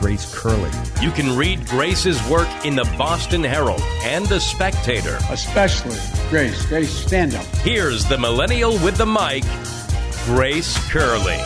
Grace 0.00 0.34
Curley. 0.34 0.70
You 1.02 1.10
can 1.10 1.36
read 1.36 1.66
Grace's 1.66 2.26
work 2.26 2.48
in 2.64 2.74
the 2.74 2.84
Boston 2.96 3.44
Herald 3.44 3.82
and 4.02 4.24
the 4.26 4.40
Spectator. 4.40 5.18
Especially 5.28 5.98
Grace. 6.30 6.64
Grace, 6.66 6.90
stand 6.90 7.34
up. 7.34 7.44
Here's 7.56 8.06
the 8.06 8.16
millennial 8.16 8.72
with 8.78 8.96
the 8.96 9.04
mic, 9.04 9.44
Grace 10.24 10.78
Curley. 10.90 11.36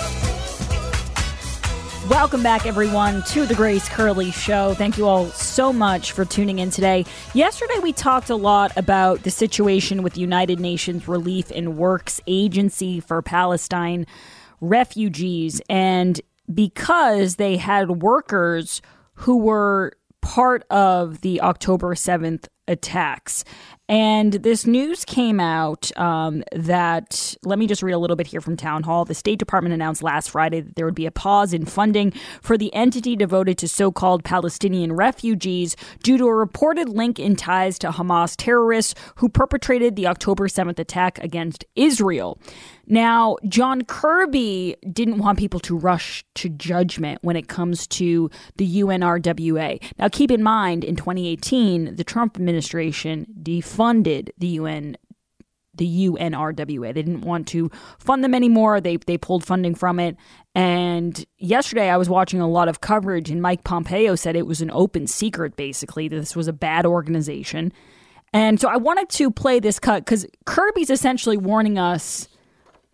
Welcome 2.09 2.45
back, 2.45 2.65
everyone, 2.65 3.25
to 3.29 3.45
the 3.45 3.57
Grace 3.57 3.89
Curley 3.89 4.31
Show. 4.31 4.75
Thank 4.75 4.99
you 4.99 5.07
all 5.07 5.27
so 5.31 5.73
much 5.73 6.13
for 6.13 6.25
tuning 6.25 6.61
in 6.61 6.71
today. 6.71 7.07
Yesterday, 7.33 7.81
we 7.83 7.93
talked 7.93 8.31
a 8.31 8.37
lot 8.37 8.77
about 8.77 9.25
the 9.25 9.33
situation 9.33 10.05
with 10.05 10.13
the 10.13 10.21
United 10.21 10.61
Nations 10.61 11.09
Relief 11.09 11.51
and 11.51 11.77
Works 11.77 12.21
Agency 12.29 13.01
for 13.01 13.21
Palestine 13.21 14.07
refugees. 14.61 15.61
And 15.69 16.21
because 16.53 17.37
they 17.37 17.57
had 17.57 18.03
workers 18.03 18.83
who 19.15 19.39
were 19.39 19.93
part 20.21 20.65
of 20.71 21.21
the 21.21 21.41
October 21.43 21.95
7th 21.95 22.47
attacks. 22.67 23.45
And 23.87 24.33
this 24.33 24.67
news 24.67 25.05
came 25.05 25.39
out 25.39 25.95
um, 25.99 26.43
that, 26.53 27.37
let 27.45 27.59
me 27.59 27.67
just 27.67 27.83
read 27.83 27.93
a 27.93 27.99
little 27.99 28.17
bit 28.17 28.27
here 28.27 28.41
from 28.41 28.57
Town 28.57 28.83
Hall. 28.83 29.05
The 29.05 29.15
State 29.15 29.39
Department 29.39 29.75
announced 29.75 30.03
last 30.03 30.31
Friday 30.31 30.63
that 30.63 30.75
there 30.75 30.87
would 30.87 30.95
be 30.95 31.05
a 31.05 31.11
pause 31.11 31.53
in 31.53 31.67
funding 31.67 32.13
for 32.41 32.57
the 32.57 32.73
entity 32.73 33.15
devoted 33.15 33.59
to 33.59 33.69
so 33.69 33.93
called 33.93 34.25
Palestinian 34.25 34.95
refugees 34.95 35.77
due 36.03 36.17
to 36.17 36.27
a 36.27 36.35
reported 36.35 36.89
link 36.89 37.19
in 37.19 37.37
ties 37.37 37.79
to 37.81 37.91
Hamas 37.91 38.35
terrorists 38.39 38.95
who 39.17 39.29
perpetrated 39.29 39.97
the 39.97 40.07
October 40.07 40.49
7th 40.49 40.79
attack 40.79 41.19
against 41.19 41.67
Israel. 41.77 42.39
Now, 42.87 43.37
John 43.49 43.83
Kirby 43.83 44.77
didn't 44.93 45.19
want 45.19 45.39
people 45.39 45.61
to 45.61 45.77
rush 45.77 46.25
to 46.37 46.49
judgment 46.49 47.19
when 47.23 47.37
it 47.37 47.49
comes 47.49 47.87
to 47.89 48.31
the 48.57 48.83
UNRWA. 48.83 49.83
Now, 49.99 50.09
keep 50.09 50.31
in 50.31 50.43
mind, 50.43 50.85
in 50.85 50.97
2018, 50.97 51.97
the 51.97 52.05
Trump 52.05 52.37
administration 52.37 53.27
defunded 53.43 54.31
the 54.39 54.49
UN 54.49 54.97
the 55.77 56.07
UNRWA. 56.07 56.95
They 56.95 57.03
didn't 57.03 57.23
want 57.23 57.49
to 57.49 57.71
fund 57.99 58.23
them 58.23 58.35
anymore. 58.35 58.81
They 58.81 58.97
they 58.97 59.19
pulled 59.19 59.45
funding 59.45 59.75
from 59.75 59.99
it. 59.99 60.17
And 60.55 61.25
yesterday 61.39 61.91
I 61.91 61.97
was 61.97 62.09
watching 62.09 62.41
a 62.41 62.49
lot 62.49 62.69
of 62.69 62.81
coverage 62.81 63.31
and 63.31 63.43
Mike 63.43 63.65
Pompeo 63.65 64.15
said 64.15 64.37
it 64.37 64.47
was 64.47 64.61
an 64.61 64.71
open 64.71 65.07
secret 65.07 65.57
basically 65.57 66.09
that 66.09 66.17
this 66.17 66.37
was 66.37 66.49
a 66.49 66.53
bad 66.53 66.87
organization. 66.87 67.73
And 68.33 68.61
so 68.61 68.69
I 68.69 68.77
wanted 68.77 69.09
to 69.11 69.31
play 69.31 69.61
this 69.61 69.79
cut 69.79 70.07
cuz 70.07 70.27
Kirby's 70.45 70.91
essentially 70.91 71.37
warning 71.37 71.79
us 71.79 72.29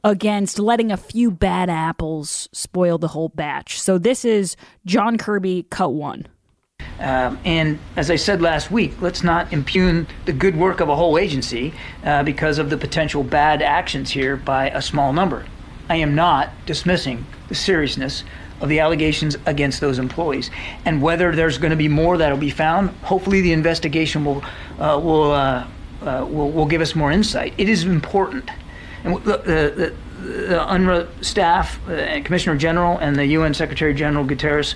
against 0.04 0.58
letting 0.58 0.90
a 0.90 0.96
few 0.96 1.30
bad 1.30 1.70
apples 1.70 2.48
spoil 2.52 2.98
the 2.98 3.08
whole 3.08 3.28
batch. 3.28 3.80
So 3.80 3.98
this 3.98 4.24
is 4.24 4.56
John 4.84 5.18
Kirby 5.18 5.66
cut 5.70 5.92
1. 5.92 6.26
Um, 6.98 7.38
and 7.44 7.78
as 7.96 8.10
I 8.10 8.16
said 8.16 8.42
last 8.42 8.70
week, 8.70 9.00
let's 9.00 9.22
not 9.22 9.52
impugn 9.52 10.06
the 10.26 10.32
good 10.32 10.56
work 10.56 10.80
of 10.80 10.88
a 10.88 10.96
whole 10.96 11.18
agency 11.18 11.72
uh, 12.04 12.22
because 12.22 12.58
of 12.58 12.70
the 12.70 12.76
potential 12.76 13.22
bad 13.22 13.62
actions 13.62 14.10
here 14.10 14.36
by 14.36 14.70
a 14.70 14.82
small 14.82 15.12
number. 15.12 15.46
I 15.88 15.96
am 15.96 16.14
not 16.14 16.50
dismissing 16.66 17.26
the 17.48 17.54
seriousness 17.54 18.22
of 18.60 18.68
the 18.68 18.80
allegations 18.80 19.36
against 19.46 19.80
those 19.80 19.98
employees, 19.98 20.50
and 20.84 21.00
whether 21.00 21.34
there's 21.34 21.58
going 21.58 21.70
to 21.70 21.76
be 21.76 21.88
more 21.88 22.18
that 22.18 22.30
will 22.30 22.38
be 22.38 22.50
found. 22.50 22.90
Hopefully, 23.02 23.40
the 23.40 23.52
investigation 23.52 24.24
will 24.24 24.44
uh, 24.78 25.00
will, 25.02 25.32
uh, 25.32 25.66
uh 26.02 26.26
will 26.28 26.50
will 26.52 26.66
give 26.66 26.80
us 26.80 26.94
more 26.94 27.10
insight. 27.10 27.54
It 27.56 27.68
is 27.68 27.84
important, 27.84 28.50
and 29.04 29.16
the, 29.24 29.36
the, 29.38 29.94
the 30.22 30.56
UNRWA 30.56 31.08
staff, 31.24 31.80
uh, 31.88 32.22
Commissioner 32.22 32.56
General, 32.56 32.98
and 32.98 33.16
the 33.16 33.26
UN 33.26 33.54
Secretary 33.54 33.94
General 33.94 34.24
Guterres 34.24 34.74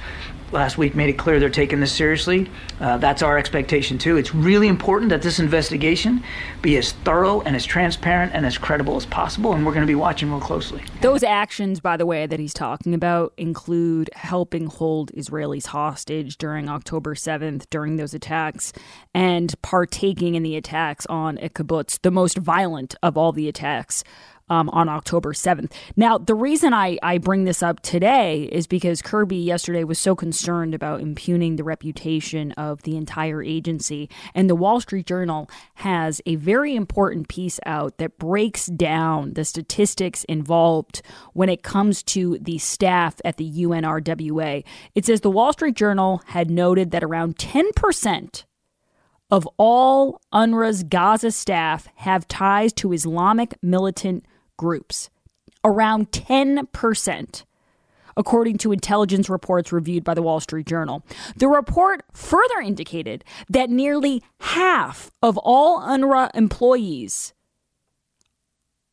last 0.55 0.79
week 0.79 0.95
made 0.95 1.11
it 1.11 1.19
clear 1.19 1.39
they're 1.39 1.51
taking 1.51 1.81
this 1.81 1.93
seriously. 1.93 2.49
Uh, 2.81 2.97
that's 2.97 3.23
our 3.23 3.37
expectation 3.37 3.99
too. 3.99 4.17
It's 4.17 4.35
really 4.35 4.69
important 4.69 5.11
that 5.11 5.21
this 5.21 5.39
investigation 5.39 6.23
be 6.63 6.77
as 6.77 6.93
thorough 6.93 7.43
and 7.43 7.55
as 7.55 7.67
transparent 7.67 8.33
and 8.33 8.47
as 8.47 8.57
credible 8.57 8.97
as 8.97 9.05
possible, 9.05 9.53
and 9.53 9.67
we're 9.67 9.73
going 9.73 9.87
to 9.87 9.91
be 9.91 9.95
watching 9.95 10.31
real 10.31 10.41
closely. 10.41 10.83
Those 11.03 11.23
actions, 11.23 11.81
by 11.81 11.97
the 11.97 12.07
way, 12.07 12.27
that 12.27 12.41
he's 12.41 12.55
talking 12.55 12.95
about 12.95 13.35
include 13.37 14.09
helping 14.15 14.67
hold 14.67 15.13
Israelis 15.13 15.67
hostage 15.67 16.39
during 16.39 16.69
October 16.69 17.15
7th 17.15 17.67
during 17.69 17.97
those 17.97 18.15
attacks 18.15 18.73
and 19.13 19.61
partaking 19.61 20.37
in 20.37 20.43
the 20.43 20.57
attacks 20.57 21.05
on 21.07 21.39
a 21.39 21.49
kibbutz, 21.49 22.01
the 22.03 22.11
most 22.11 22.39
violent 22.39 22.95
of 23.03 23.19
all 23.19 23.33
the 23.33 23.49
attacks 23.49 24.05
um, 24.49 24.69
on 24.71 24.89
October 24.89 25.33
7th. 25.33 25.73
Now, 25.97 26.19
the 26.19 26.35
reason 26.35 26.75
I, 26.75 26.99
I 27.03 27.19
bring 27.19 27.45
this 27.45 27.63
up 27.63 27.81
today 27.81 28.45
is 28.53 28.67
because 28.67 29.01
Kirby 29.03 29.37
yesterday 29.37 29.85
was 29.85 29.99
so 29.99 30.15
concerned 30.15 30.75
about 30.75 31.01
impugning 31.01 31.57
the 31.57 31.65
reputation 31.65 32.53
of 32.53 32.83
the 32.83 32.97
entire 32.97 33.43
agency. 33.43 34.11
And 34.35 34.49
the 34.51 34.55
Wall 34.55 34.81
Street 34.81 35.07
Journal 35.07 35.49
has 35.75 36.21
a 36.27 36.37
very 36.37 36.77
important 36.77 37.29
piece 37.29 37.59
out 37.65 37.99
that 37.99 38.19
breaks 38.19 38.67
down 38.67 39.35
the 39.35 39.45
statistics 39.45 40.25
involved 40.25 41.03
when 41.33 41.49
it 41.49 41.63
comes 41.63 42.03
to 42.03 42.39
the 42.41 42.59
staff 42.59 43.21
at 43.25 43.39
the 43.39 43.51
UNRWA. 43.51 44.65
It 44.95 45.07
says 45.07 45.23
the 45.23 45.31
Wall 45.31 45.53
Street 45.53 45.77
Journal 45.77 46.23
had 46.27 46.51
noted 46.51 46.91
that 46.91 47.05
around 47.05 47.37
10% 47.37 48.45
of 49.31 49.49
all 49.57 50.21
UNRWA's 50.33 50.83
Gaza 50.83 51.33
staff 51.33 51.89
have 51.97 52.29
ties 52.29 52.73
to 52.75 52.93
Islamic 52.93 53.57
militant 53.63 54.25
groups, 54.57 55.11
around 55.65 56.11
10%, 56.11 57.45
according 58.17 58.59
to 58.59 58.73
intelligence 58.73 59.29
reports 59.29 59.73
reviewed 59.73 60.05
by 60.05 60.15
the 60.15 60.23
Wall 60.23 60.41
Street 60.41 60.67
Journal. 60.67 61.05
The 61.37 61.49
report 61.49 62.05
further 62.13 62.61
indicated 62.61 63.25
that 63.49 63.71
nearly 63.71 64.23
half 64.41 65.11
of 65.23 65.39
all 65.39 65.81
UNRWA 65.81 66.31
employees 66.35 67.35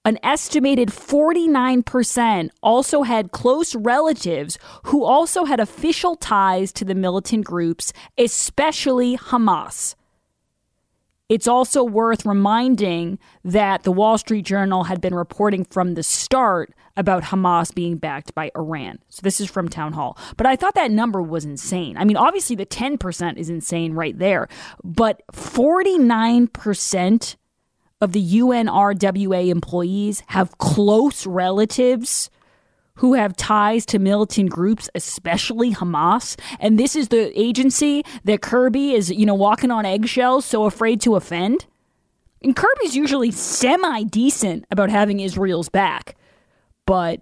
an 0.04 0.18
estimated 0.24 0.90
49% 0.90 2.50
also 2.64 3.04
had 3.04 3.32
close 3.32 3.76
relatives 3.76 4.58
who 4.86 5.04
also 5.04 5.46
had 5.46 5.60
official 5.60 6.16
ties 6.16 6.72
to 6.74 6.86
the 6.86 6.96
militant 6.96 7.46
groups, 7.46 7.94
especially 8.18 9.16
Hamas. 9.16 9.94
It's 11.32 11.48
also 11.48 11.82
worth 11.82 12.26
reminding 12.26 13.18
that 13.46 13.84
the 13.84 13.92
Wall 13.94 14.18
Street 14.18 14.44
Journal 14.44 14.84
had 14.84 15.00
been 15.00 15.16
reporting 15.16 15.64
from 15.64 15.94
the 15.94 16.04
start 16.04 16.74
about 16.98 17.24
Hamas 17.24 17.74
being 17.74 17.96
backed 17.96 18.36
by 18.36 18.52
Iran. 18.54 19.00
So 19.08 19.22
this 19.24 19.40
is 19.40 19.50
from 19.50 19.70
Town 19.70 19.94
Hall. 19.94 20.18
But 20.36 20.46
I 20.46 20.58
thought 20.58 20.76
that 20.76 20.92
number 20.92 21.22
was 21.22 21.46
insane. 21.46 21.96
I 21.96 22.04
mean, 22.04 22.18
obviously 22.18 22.58
the 22.58 22.66
10% 22.66 23.38
is 23.38 23.50
insane 23.50 23.94
right 23.94 24.20
there, 24.20 24.50
but 24.84 25.24
49% 25.32 27.36
of 28.02 28.12
the 28.12 28.40
UNRWA 28.40 29.48
employees 29.48 30.24
have 30.28 30.58
close 30.58 31.26
relatives 31.26 32.30
who 32.96 33.14
have 33.14 33.36
ties 33.36 33.86
to 33.88 34.00
militant 34.00 34.50
groups, 34.50 34.90
especially 34.96 35.74
Hamas. 35.74 36.40
And 36.60 36.78
this 36.78 36.96
is 36.96 37.08
the 37.08 37.38
agency 37.40 38.04
that 38.26 38.42
Kirby 38.42 38.94
is, 38.94 39.10
you 39.10 39.26
know, 39.26 39.36
walking 39.36 39.72
on 39.72 39.86
eggshells, 39.86 40.46
so 40.46 40.66
afraid 40.66 41.02
to 41.02 41.16
offend. 41.16 41.66
And 42.44 42.56
Kirby's 42.56 42.96
usually 42.96 43.32
semi 43.32 44.04
decent 44.04 44.66
about 44.72 44.90
having 44.90 45.20
Israel's 45.20 45.70
back. 45.70 46.16
But 46.86 47.22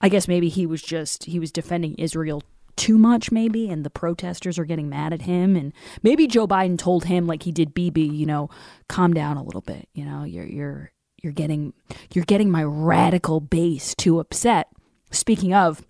I 0.00 0.08
guess 0.08 0.26
maybe 0.26 0.48
he 0.48 0.66
was 0.66 0.82
just, 0.82 1.24
he 1.24 1.38
was 1.38 1.52
defending 1.52 1.94
Israel 1.94 2.42
too 2.76 2.98
much, 2.98 3.30
maybe, 3.30 3.68
and 3.68 3.84
the 3.84 3.90
protesters 3.90 4.58
are 4.58 4.64
getting 4.64 4.88
mad 4.88 5.12
at 5.12 5.22
him. 5.22 5.56
And 5.56 5.72
maybe 6.02 6.26
Joe 6.26 6.48
Biden 6.48 6.78
told 6.78 7.04
him, 7.04 7.26
like 7.26 7.42
he 7.42 7.52
did 7.52 7.74
Bibi, 7.74 8.02
you 8.02 8.26
know, 8.26 8.50
calm 8.88 9.12
down 9.12 9.36
a 9.36 9.42
little 9.42 9.60
bit. 9.60 9.88
You 9.94 10.04
know, 10.04 10.24
you're, 10.24 10.46
you're, 10.46 10.92
you're 11.22 11.32
getting 11.32 11.72
you're 12.12 12.24
getting 12.24 12.50
my 12.50 12.64
radical 12.64 13.40
base 13.40 13.94
too 13.94 14.18
upset. 14.20 14.68
Speaking 15.10 15.54
of, 15.54 15.86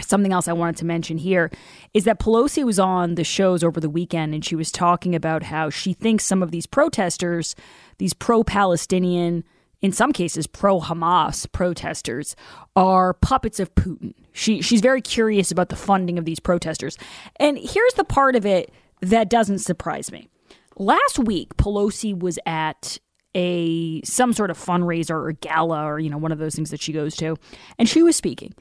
something 0.00 0.32
else 0.32 0.48
I 0.48 0.52
wanted 0.52 0.76
to 0.78 0.86
mention 0.86 1.18
here 1.18 1.50
is 1.92 2.04
that 2.04 2.20
Pelosi 2.20 2.64
was 2.64 2.78
on 2.78 3.14
the 3.14 3.24
shows 3.24 3.62
over 3.62 3.80
the 3.80 3.90
weekend 3.90 4.34
and 4.34 4.44
she 4.44 4.56
was 4.56 4.72
talking 4.72 5.14
about 5.14 5.44
how 5.44 5.70
she 5.70 5.92
thinks 5.92 6.24
some 6.24 6.42
of 6.42 6.50
these 6.50 6.66
protesters, 6.66 7.54
these 7.98 8.14
pro-Palestinian, 8.14 9.44
in 9.82 9.92
some 9.92 10.12
cases 10.12 10.46
pro-Hamas 10.46 11.50
protesters 11.52 12.36
are 12.76 13.14
puppets 13.14 13.60
of 13.60 13.74
Putin. 13.74 14.14
She 14.32 14.62
she's 14.62 14.80
very 14.80 15.02
curious 15.02 15.50
about 15.50 15.68
the 15.68 15.76
funding 15.76 16.18
of 16.18 16.24
these 16.24 16.40
protesters. 16.40 16.96
And 17.36 17.58
here's 17.58 17.94
the 17.94 18.04
part 18.04 18.36
of 18.36 18.46
it 18.46 18.72
that 19.00 19.30
doesn't 19.30 19.60
surprise 19.60 20.12
me. 20.12 20.28
Last 20.76 21.18
week 21.18 21.56
Pelosi 21.56 22.18
was 22.18 22.38
at 22.46 22.98
a 23.34 24.02
some 24.02 24.32
sort 24.32 24.50
of 24.50 24.58
fundraiser 24.58 25.10
or 25.10 25.32
gala 25.32 25.84
or 25.84 25.98
you 25.98 26.10
know 26.10 26.18
one 26.18 26.32
of 26.32 26.38
those 26.38 26.54
things 26.54 26.70
that 26.70 26.80
she 26.80 26.92
goes 26.92 27.16
to. 27.16 27.36
And 27.78 27.88
she 27.88 28.02
was 28.02 28.16
speaking. 28.16 28.54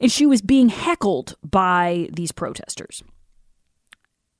And 0.00 0.12
she 0.12 0.26
was 0.26 0.40
being 0.40 0.68
heckled 0.68 1.34
by 1.42 2.08
these 2.12 2.30
protesters. 2.30 3.02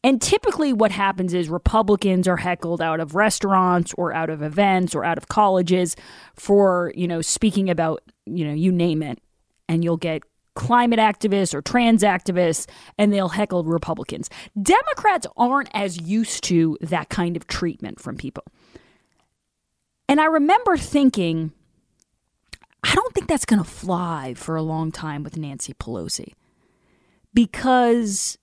And 0.05 0.23
typically 0.23 0.73
what 0.73 0.93
happens 0.93 1.35
is 1.35 1.49
republicans 1.49 2.29
are 2.29 2.37
heckled 2.37 2.81
out 2.81 3.01
of 3.01 3.17
restaurants 3.17 3.93
or 3.99 4.15
out 4.15 4.31
of 4.31 4.43
events 4.43 4.95
or 4.95 5.05
out 5.05 5.19
of 5.19 5.27
colleges 5.27 5.97
for 6.35 6.93
you 6.95 7.09
know 7.09 7.21
speaking 7.21 7.69
about 7.69 8.03
you 8.27 8.47
know 8.47 8.55
you 8.55 8.71
name 8.71 9.03
it. 9.03 9.19
And 9.71 9.85
you'll 9.85 9.99
get 9.99 10.23
climate 10.55 10.99
activists 10.99 11.55
or 11.55 11.63
trans 11.63 12.03
activists 12.03 12.67
and 12.97 13.13
they'll 13.13 13.29
heckle 13.29 13.65
republicans. 13.65 14.29
Democrats 14.61 15.27
aren't 15.37 15.69
as 15.73 16.01
used 16.01 16.43
to 16.43 16.77
that 16.81 17.09
kind 17.11 17.37
of 17.37 17.47
treatment 17.47 18.01
from 18.01 18.17
people 18.17 18.45
and 20.09 20.21
I 20.21 20.25
remember 20.25 20.77
thinking, 20.77 21.53
I 22.83 22.95
don't 22.95 23.15
think 23.15 23.29
that's 23.29 23.45
going 23.45 23.63
to 23.63 23.69
fly 23.69 24.35
for 24.35 24.57
a 24.57 24.63
long 24.63 24.91
time 24.93 25.23
with 25.23 25.37
Nancy 25.37 25.75
Pelosi. 25.75 26.33
Because 27.35 28.39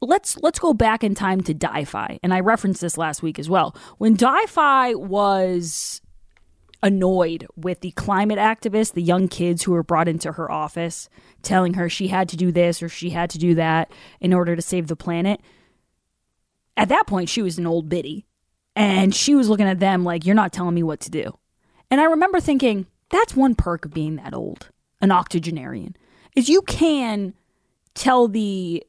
let's 0.00 0.38
let's 0.38 0.58
go 0.58 0.72
back 0.72 1.04
in 1.04 1.14
time 1.14 1.40
to 1.42 1.54
Di-Fi, 1.54 2.18
and 2.22 2.32
I 2.32 2.40
referenced 2.40 2.80
this 2.80 2.96
last 2.96 3.22
week 3.22 3.38
as 3.38 3.50
well. 3.50 3.76
When 3.98 4.14
Di-Fi 4.14 4.94
was 4.94 6.00
annoyed 6.82 7.46
with 7.56 7.80
the 7.80 7.90
climate 7.92 8.38
activists, 8.38 8.92
the 8.92 9.02
young 9.02 9.28
kids 9.28 9.64
who 9.64 9.72
were 9.72 9.82
brought 9.82 10.08
into 10.08 10.32
her 10.32 10.50
office 10.50 11.08
telling 11.42 11.74
her 11.74 11.88
she 11.88 12.08
had 12.08 12.28
to 12.28 12.36
do 12.36 12.52
this 12.52 12.82
or 12.82 12.88
she 12.88 13.10
had 13.10 13.30
to 13.30 13.38
do 13.38 13.54
that 13.56 13.90
in 14.20 14.32
order 14.32 14.54
to 14.54 14.62
save 14.62 14.86
the 14.86 14.96
planet. 14.96 15.40
At 16.76 16.88
that 16.88 17.08
point, 17.08 17.28
she 17.28 17.42
was 17.42 17.58
an 17.58 17.66
old 17.66 17.88
biddy. 17.88 18.27
And 18.78 19.12
she 19.12 19.34
was 19.34 19.48
looking 19.48 19.66
at 19.66 19.80
them 19.80 20.04
like, 20.04 20.24
You're 20.24 20.36
not 20.36 20.52
telling 20.52 20.74
me 20.74 20.84
what 20.84 21.00
to 21.00 21.10
do. 21.10 21.36
And 21.90 22.00
I 22.00 22.04
remember 22.04 22.38
thinking, 22.38 22.86
That's 23.10 23.34
one 23.34 23.56
perk 23.56 23.84
of 23.84 23.92
being 23.92 24.16
that 24.16 24.32
old, 24.32 24.70
an 25.00 25.10
octogenarian, 25.10 25.96
is 26.36 26.48
you 26.48 26.62
can 26.62 27.34
tell 27.94 28.28
the 28.28 28.84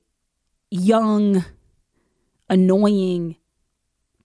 young, 0.69 1.43
annoying 2.51 3.37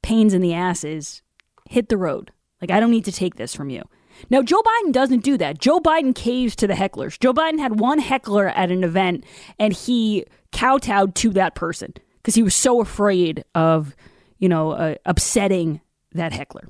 pains 0.03 0.35
in 0.35 0.43
the 0.43 0.53
asses, 0.53 1.23
hit 1.71 1.89
the 1.89 1.97
road. 1.97 2.31
Like, 2.61 2.71
I 2.71 2.79
don't 2.79 2.91
need 2.91 3.07
to 3.07 3.13
take 3.13 3.37
this 3.37 3.55
from 3.55 3.71
you. 3.71 3.83
Now, 4.29 4.43
Joe 4.43 4.63
Biden 4.63 4.93
doesn't 4.93 5.25
do 5.25 5.39
that. 5.39 5.59
Joe 5.59 5.81
Biden 5.81 6.15
caves 6.15 6.55
to 6.57 6.67
the 6.67 6.75
hecklers. 6.75 7.19
Joe 7.19 7.33
Biden 7.33 7.59
had 7.59 7.81
one 7.81 8.01
heckler 8.01 8.49
at 8.49 8.71
an 8.71 8.85
event 8.85 9.25
and 9.59 9.73
he 9.73 10.27
kowtowed 10.53 11.15
to 11.17 11.31
that 11.31 11.55
person 11.55 11.95
because 12.19 12.35
he 12.35 12.43
was 12.43 12.55
so 12.55 12.83
afraid 12.83 13.45
of 13.55 13.97
you 14.45 14.49
know, 14.51 14.73
uh, 14.73 14.95
upsetting 15.07 15.81
that 16.13 16.35
heckler. 16.35 16.69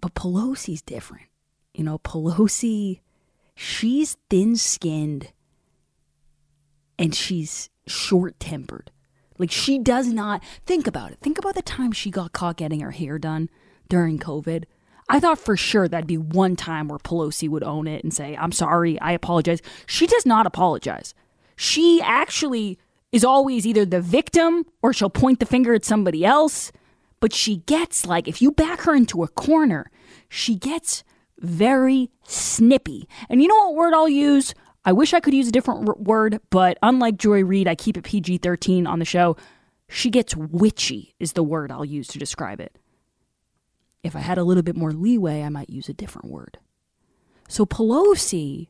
But 0.00 0.12
Pelosi's 0.14 0.82
different. 0.82 1.26
You 1.72 1.84
know, 1.84 2.00
Pelosi, 2.00 2.98
she's 3.54 4.16
thin 4.28 4.56
skinned 4.56 5.30
and 6.98 7.14
she's 7.14 7.70
short 7.86 8.40
tempered. 8.40 8.90
Like, 9.38 9.52
she 9.52 9.78
does 9.78 10.08
not 10.08 10.42
think 10.66 10.88
about 10.88 11.12
it. 11.12 11.20
Think 11.20 11.38
about 11.38 11.54
the 11.54 11.62
time 11.62 11.92
she 11.92 12.10
got 12.10 12.32
caught 12.32 12.56
getting 12.56 12.80
her 12.80 12.90
hair 12.90 13.20
done 13.20 13.48
during 13.88 14.18
COVID. 14.18 14.64
I 15.08 15.20
thought 15.20 15.38
for 15.38 15.56
sure 15.56 15.86
that'd 15.86 16.08
be 16.08 16.18
one 16.18 16.56
time 16.56 16.88
where 16.88 16.98
Pelosi 16.98 17.48
would 17.48 17.62
own 17.62 17.86
it 17.86 18.02
and 18.02 18.12
say, 18.12 18.36
I'm 18.36 18.50
sorry, 18.50 19.00
I 19.00 19.12
apologize. 19.12 19.62
She 19.86 20.08
does 20.08 20.26
not 20.26 20.44
apologize. 20.44 21.14
She 21.54 22.00
actually 22.02 22.80
is 23.12 23.24
always 23.24 23.66
either 23.66 23.84
the 23.84 24.00
victim 24.00 24.64
or 24.80 24.92
she'll 24.92 25.10
point 25.10 25.38
the 25.38 25.46
finger 25.46 25.74
at 25.74 25.84
somebody 25.84 26.24
else. 26.24 26.72
But 27.20 27.32
she 27.32 27.58
gets 27.58 28.06
like, 28.06 28.26
if 28.26 28.42
you 28.42 28.50
back 28.50 28.80
her 28.80 28.94
into 28.96 29.22
a 29.22 29.28
corner, 29.28 29.90
she 30.28 30.56
gets 30.56 31.04
very 31.38 32.10
snippy. 32.24 33.06
And 33.28 33.40
you 33.40 33.48
know 33.48 33.54
what 33.54 33.74
word 33.74 33.94
I'll 33.94 34.08
use? 34.08 34.54
I 34.84 34.92
wish 34.92 35.14
I 35.14 35.20
could 35.20 35.34
use 35.34 35.46
a 35.46 35.52
different 35.52 35.88
r- 35.88 35.94
word, 35.96 36.40
but 36.50 36.78
unlike 36.82 37.16
Joy 37.18 37.44
Reid, 37.44 37.68
I 37.68 37.76
keep 37.76 37.96
it 37.96 38.02
PG 38.02 38.38
13 38.38 38.86
on 38.86 38.98
the 38.98 39.04
show. 39.04 39.36
She 39.88 40.10
gets 40.10 40.34
witchy, 40.34 41.14
is 41.20 41.34
the 41.34 41.42
word 41.44 41.70
I'll 41.70 41.84
use 41.84 42.08
to 42.08 42.18
describe 42.18 42.60
it. 42.60 42.76
If 44.02 44.16
I 44.16 44.20
had 44.20 44.38
a 44.38 44.42
little 44.42 44.64
bit 44.64 44.74
more 44.74 44.90
leeway, 44.90 45.42
I 45.42 45.48
might 45.50 45.70
use 45.70 45.88
a 45.88 45.94
different 45.94 46.28
word. 46.28 46.58
So 47.48 47.64
Pelosi 47.66 48.68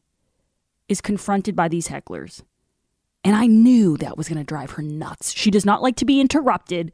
is 0.89 1.00
confronted 1.00 1.56
by 1.56 1.69
these 1.69 1.89
hecklers 1.89 2.43
and 3.25 3.37
I 3.37 3.47
knew 3.47 3.97
that 3.99 4.17
was 4.17 4.29
going 4.29 4.39
to 4.39 4.45
drive 4.45 4.73
her 4.73 4.83
nuts. 4.83 5.33
She 5.33 5.51
does 5.51 5.65
not 5.65 5.83
like 5.83 5.97
to 5.97 6.05
be 6.05 6.21
interrupted. 6.21 6.93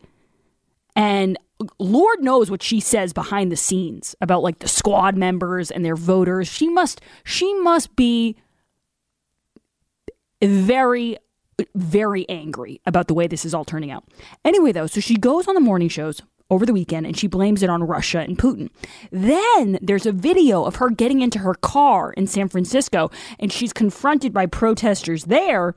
And 0.94 1.38
Lord 1.78 2.22
knows 2.22 2.50
what 2.50 2.62
she 2.62 2.80
says 2.80 3.12
behind 3.12 3.50
the 3.50 3.56
scenes 3.56 4.14
about 4.20 4.42
like 4.42 4.60
the 4.60 4.68
squad 4.68 5.16
members 5.16 5.70
and 5.70 5.84
their 5.84 5.96
voters. 5.96 6.48
She 6.48 6.68
must 6.68 7.00
she 7.24 7.52
must 7.54 7.96
be 7.96 8.36
very 10.42 11.16
very 11.74 12.28
angry 12.28 12.80
about 12.86 13.08
the 13.08 13.14
way 13.14 13.26
this 13.26 13.44
is 13.44 13.54
all 13.54 13.64
turning 13.64 13.90
out. 13.90 14.04
Anyway 14.44 14.72
though, 14.72 14.86
so 14.86 15.00
she 15.00 15.16
goes 15.16 15.48
on 15.48 15.54
the 15.54 15.60
morning 15.60 15.88
shows 15.88 16.22
over 16.50 16.64
the 16.64 16.72
weekend 16.72 17.06
and 17.06 17.16
she 17.16 17.26
blames 17.26 17.62
it 17.62 17.70
on 17.70 17.82
Russia 17.82 18.20
and 18.20 18.38
Putin. 18.38 18.70
Then 19.10 19.78
there's 19.82 20.06
a 20.06 20.12
video 20.12 20.64
of 20.64 20.76
her 20.76 20.90
getting 20.90 21.20
into 21.20 21.40
her 21.40 21.54
car 21.54 22.12
in 22.12 22.26
San 22.26 22.48
Francisco 22.48 23.10
and 23.38 23.52
she's 23.52 23.72
confronted 23.72 24.32
by 24.32 24.46
protesters 24.46 25.24
there 25.24 25.74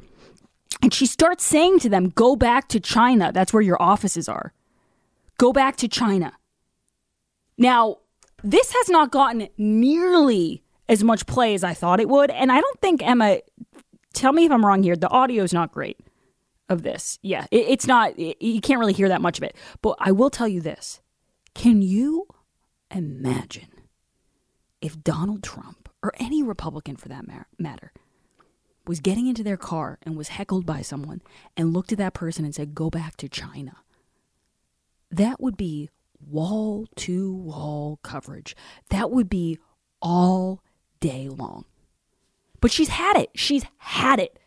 and 0.82 0.94
she 0.94 1.06
starts 1.06 1.46
saying 1.46 1.80
to 1.80 1.90
them, 1.90 2.10
Go 2.10 2.36
back 2.36 2.68
to 2.70 2.80
China. 2.80 3.32
That's 3.32 3.54
where 3.54 3.62
your 3.62 3.82
offices 3.82 4.28
are. 4.28 4.54
Go 5.38 5.54
back 5.54 5.76
to 5.78 5.88
China. 5.88 6.34
Now, 7.58 7.98
this 8.44 8.72
has 8.74 8.90
not 8.90 9.12
gotten 9.12 9.48
nearly 9.58 10.64
as 10.90 11.04
much 11.04 11.26
play 11.26 11.54
as 11.54 11.64
I 11.64 11.74
thought 11.74 12.00
it 12.00 12.10
would. 12.10 12.32
And 12.32 12.52
I 12.52 12.60
don't 12.60 12.82
think, 12.82 13.02
Emma, 13.02 13.40
tell 14.14 14.34
me 14.34 14.46
if 14.46 14.52
I'm 14.52 14.66
wrong 14.66 14.84
here, 14.84 14.96
the 14.96 15.10
audio 15.10 15.44
is 15.44 15.54
not 15.54 15.72
great 15.72 16.00
of 16.70 16.84
this. 16.84 17.20
Yeah, 17.22 17.46
it, 17.52 17.68
it's 17.70 17.88
not, 17.88 18.18
it, 18.18 18.42
you 18.42 18.62
can't 18.62 18.80
really 18.80 18.94
hear 18.94 19.10
that 19.10 19.22
much 19.22 19.38
of 19.38 19.44
it. 19.44 19.56
But 19.82 19.98
I 20.00 20.12
will 20.12 20.30
tell 20.30 20.48
you 20.48 20.62
this 20.62 21.02
can 21.54 21.82
you 21.82 22.28
imagine 22.90 23.68
if 24.82 25.02
Donald 25.04 25.44
Trump, 25.44 25.90
or 26.04 26.14
any 26.20 26.42
Republican 26.42 26.96
for 26.96 27.10
that 27.10 27.26
matter, 27.60 27.94
was 28.92 29.00
getting 29.00 29.28
into 29.28 29.42
their 29.42 29.56
car 29.56 29.98
and 30.02 30.18
was 30.18 30.28
heckled 30.28 30.66
by 30.66 30.82
someone 30.82 31.22
and 31.56 31.72
looked 31.72 31.94
at 31.94 31.98
that 31.98 32.14
person 32.14 32.44
and 32.44 32.54
said, 32.54 32.76
Go 32.76 32.90
back 32.90 33.16
to 33.16 33.30
China, 33.30 33.78
that 35.10 35.40
would 35.40 35.56
be 35.56 35.90
wall 36.20 36.88
to 36.98 37.34
wall 37.34 38.00
coverage. 38.04 38.54
That 38.90 39.10
would 39.10 39.30
be 39.30 39.58
all 40.02 40.62
day 41.00 41.30
long. 41.30 41.64
But 42.60 42.70
she's 42.70 42.90
had 42.90 43.16
it. 43.16 43.30
She's 43.34 43.64
had 43.78 44.20
it. 44.20 44.38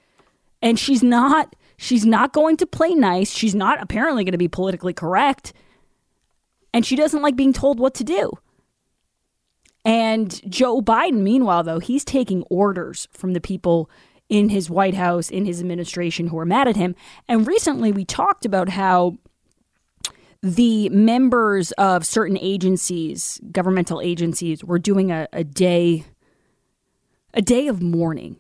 And 0.61 0.79
she's 0.79 1.03
not 1.03 1.57
she's 1.79 2.05
not 2.05 2.35
going 2.35 2.59
to 2.59 2.67
play 2.67 2.91
nice. 2.91 3.33
She's 3.33 3.55
not 3.55 3.83
apparently 3.83 4.25
going 4.25 4.33
to 4.33 4.39
be 4.39 4.49
politically 4.49 4.93
correct. 4.93 5.55
And 6.75 6.85
she 6.85 6.97
doesn't 6.97 7.23
like 7.23 7.35
being 7.35 7.55
told 7.55 7.79
what 7.81 7.95
to 7.95 8.05
do. 8.05 8.33
And 9.87 10.39
Joe 10.51 10.83
Biden, 10.83 11.21
meanwhile, 11.21 11.63
though, 11.63 11.79
he's 11.79 12.05
taking 12.05 12.43
orders 12.51 13.09
from 13.11 13.33
the 13.33 13.41
people 13.41 13.89
in 14.29 14.49
his 14.49 14.71
White 14.71 14.95
House, 14.95 15.31
in 15.31 15.45
his 15.45 15.61
administration, 15.61 16.29
who 16.29 16.39
are 16.39 16.47
mad 16.47 16.69
at 16.69 16.77
him. 16.77 16.95
And 17.29 17.47
recently 17.47 17.93
we 17.93 18.05
talked 18.05 18.45
about 18.45 18.71
how 18.71 19.19
the 20.43 20.89
members 20.91 21.73
of 21.73 22.05
certain 22.05 22.39
agencies, 22.39 23.41
governmental 23.51 24.01
agencies, 24.01 24.63
were 24.63 24.79
doing 24.79 25.11
a, 25.11 25.29
a 25.33 25.45
day 25.45 26.05
a 27.37 27.43
day 27.43 27.67
of 27.67 27.83
mourning 27.83 28.37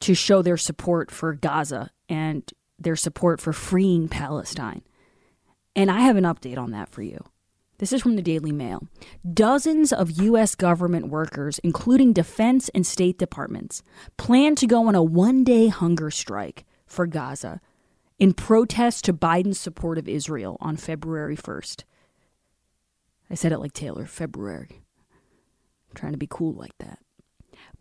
to 0.00 0.14
show 0.14 0.42
their 0.42 0.56
support 0.56 1.10
for 1.10 1.32
Gaza 1.32 1.90
and 2.08 2.52
their 2.78 2.96
support 2.96 3.40
for 3.40 3.52
freeing 3.52 4.08
Palestine. 4.08 4.82
And 5.74 5.90
I 5.90 6.00
have 6.00 6.16
an 6.16 6.24
update 6.24 6.58
on 6.58 6.72
that 6.72 6.88
for 6.88 7.02
you. 7.02 7.24
This 7.78 7.92
is 7.92 8.00
from 8.00 8.16
the 8.16 8.22
Daily 8.22 8.52
Mail. 8.52 8.88
Dozens 9.34 9.92
of 9.92 10.10
U.S. 10.22 10.54
government 10.54 11.08
workers, 11.08 11.58
including 11.58 12.14
defense 12.14 12.70
and 12.70 12.86
state 12.86 13.18
departments, 13.18 13.82
plan 14.16 14.54
to 14.56 14.66
go 14.66 14.88
on 14.88 14.94
a 14.94 15.02
one 15.02 15.44
day 15.44 15.68
hunger 15.68 16.10
strike 16.10 16.64
for 16.86 17.06
Gaza 17.06 17.60
in 18.18 18.32
protest 18.32 19.04
to 19.04 19.12
Biden's 19.12 19.60
support 19.60 19.98
of 19.98 20.08
Israel 20.08 20.56
on 20.60 20.76
February 20.76 21.36
1st. 21.36 21.84
I 23.30 23.34
said 23.34 23.52
it 23.52 23.58
like 23.58 23.74
Taylor, 23.74 24.06
February. 24.06 24.68
I'm 24.70 25.94
trying 25.94 26.12
to 26.12 26.18
be 26.18 26.28
cool 26.28 26.54
like 26.54 26.76
that. 26.78 26.98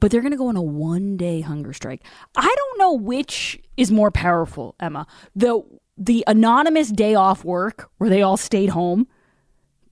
But 0.02 0.12
they're 0.12 0.22
going 0.22 0.32
to 0.32 0.38
go 0.38 0.48
on 0.48 0.58
a 0.58 0.62
one 0.62 1.16
day 1.16 1.40
hunger 1.40 1.72
strike. 1.72 2.04
I 2.36 2.54
don't 2.54 2.80
know 2.80 2.94
which 2.94 3.60
is 3.78 3.92
more 3.92 4.12
powerful, 4.12 4.76
Emma. 4.80 5.08
The, 5.36 5.62
the 5.98 6.26
anonymous 6.28 6.92
day 6.92 7.16
off 7.16 7.46
work 7.46 7.90
where 7.98 8.10
they 8.10 8.22
all 8.22 8.36
stayed 8.36 8.70
home 8.70 9.08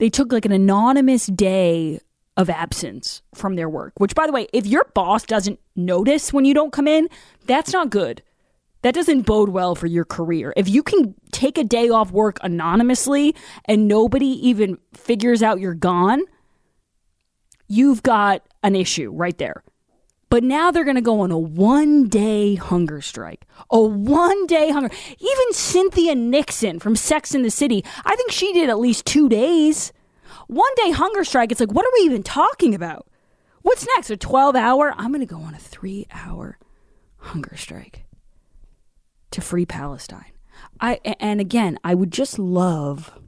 they 0.04 0.10
took 0.10 0.34
like 0.34 0.44
an 0.44 0.52
anonymous 0.52 1.28
day 1.28 1.98
of 2.36 2.50
absence 2.50 3.22
from 3.34 3.56
their 3.56 3.70
work. 3.70 3.94
Which, 4.02 4.14
by 4.14 4.28
the 4.28 4.34
way, 4.34 4.50
if 4.52 4.68
your 4.68 4.84
boss 4.94 5.24
doesn't 5.24 5.62
notice 5.78 6.34
when 6.34 6.44
you 6.44 6.54
don't 6.54 6.74
come 6.74 6.90
in, 6.90 7.08
that's 7.46 7.72
not 7.72 7.90
good. 7.90 8.22
That 8.82 8.96
doesn't 8.96 9.22
bode 9.22 9.48
well 9.48 9.76
for 9.76 9.88
your 9.88 10.04
career. 10.04 10.54
If 10.58 10.68
you 10.68 10.84
can 10.84 11.16
take 11.32 11.58
a 11.58 11.64
day 11.64 11.88
off 11.88 12.12
work 12.12 12.38
anonymously 12.42 13.34
and 13.64 13.88
nobody 13.88 14.28
even 14.46 14.78
figures 14.94 15.42
out 15.42 15.62
you're 15.62 15.74
gone, 15.74 16.24
you've 17.70 18.04
got 18.04 18.46
an 18.62 18.76
issue 18.76 19.10
right 19.10 19.38
there. 19.38 19.64
But 20.34 20.44
now 20.44 20.72
they're 20.72 20.84
going 20.84 20.96
to 20.96 21.02
go 21.02 21.20
on 21.20 21.30
a 21.30 21.38
one 21.38 22.08
day 22.08 22.56
hunger 22.56 23.02
strike. 23.02 23.46
A 23.70 23.80
one 23.80 24.48
day 24.48 24.72
hunger. 24.72 24.90
Even 25.20 25.54
Cynthia 25.54 26.16
Nixon 26.16 26.80
from 26.80 26.96
Sex 26.96 27.36
in 27.36 27.44
the 27.44 27.52
City, 27.52 27.86
I 28.04 28.16
think 28.16 28.32
she 28.32 28.52
did 28.52 28.68
at 28.68 28.80
least 28.80 29.06
two 29.06 29.30
days. 29.30 29.94
One 30.48 30.74
day 30.78 30.90
hunger 30.90 31.24
strike, 31.24 31.52
it's 31.52 31.60
like, 31.60 31.72
what 31.72 31.86
are 31.86 31.92
we 31.94 32.06
even 32.06 32.24
talking 32.24 32.74
about? 32.74 33.06
What's 33.62 33.86
next? 33.96 34.10
A 34.10 34.18
12 34.18 34.56
hour? 34.56 34.96
I'm 34.98 35.10
going 35.12 35.20
to 35.20 35.28
go 35.28 35.40
on 35.40 35.54
a 35.54 35.60
three 35.60 36.08
hour 36.12 36.58
hunger 37.18 37.56
strike 37.56 38.06
to 39.30 39.40
free 39.40 39.68
Palestine. 39.68 40.32
I 40.82 41.00
and 41.20 41.42
again, 41.42 41.78
I 41.84 41.94
would 41.94 42.12
just 42.12 42.40
love 42.40 43.20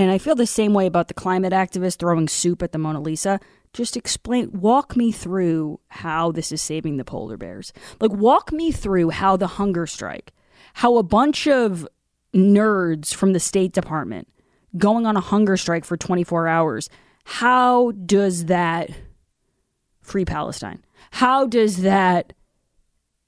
and 0.00 0.10
I 0.10 0.16
feel 0.16 0.34
the 0.34 0.46
same 0.46 0.72
way 0.72 0.86
about 0.86 1.08
the 1.08 1.14
climate 1.14 1.52
activists 1.52 1.98
throwing 1.98 2.28
soup 2.28 2.62
at 2.62 2.72
the 2.72 2.78
Mona 2.78 3.00
Lisa. 3.02 3.38
Just 3.72 3.96
explain, 3.96 4.50
walk 4.52 4.96
me 4.96 5.12
through 5.12 5.80
how 5.88 6.32
this 6.32 6.50
is 6.50 6.60
saving 6.60 6.96
the 6.96 7.04
polar 7.04 7.36
bears. 7.36 7.72
Like, 8.00 8.12
walk 8.12 8.52
me 8.52 8.72
through 8.72 9.10
how 9.10 9.36
the 9.36 9.46
hunger 9.46 9.86
strike, 9.86 10.32
how 10.74 10.96
a 10.96 11.02
bunch 11.02 11.46
of 11.46 11.86
nerds 12.34 13.14
from 13.14 13.32
the 13.32 13.40
State 13.40 13.72
Department 13.72 14.28
going 14.76 15.06
on 15.06 15.16
a 15.16 15.20
hunger 15.20 15.56
strike 15.56 15.84
for 15.84 15.96
24 15.96 16.46
hours, 16.48 16.88
how 17.24 17.92
does 17.92 18.46
that 18.46 18.90
free 20.00 20.24
Palestine? 20.24 20.84
How 21.12 21.46
does 21.46 21.82
that 21.82 22.32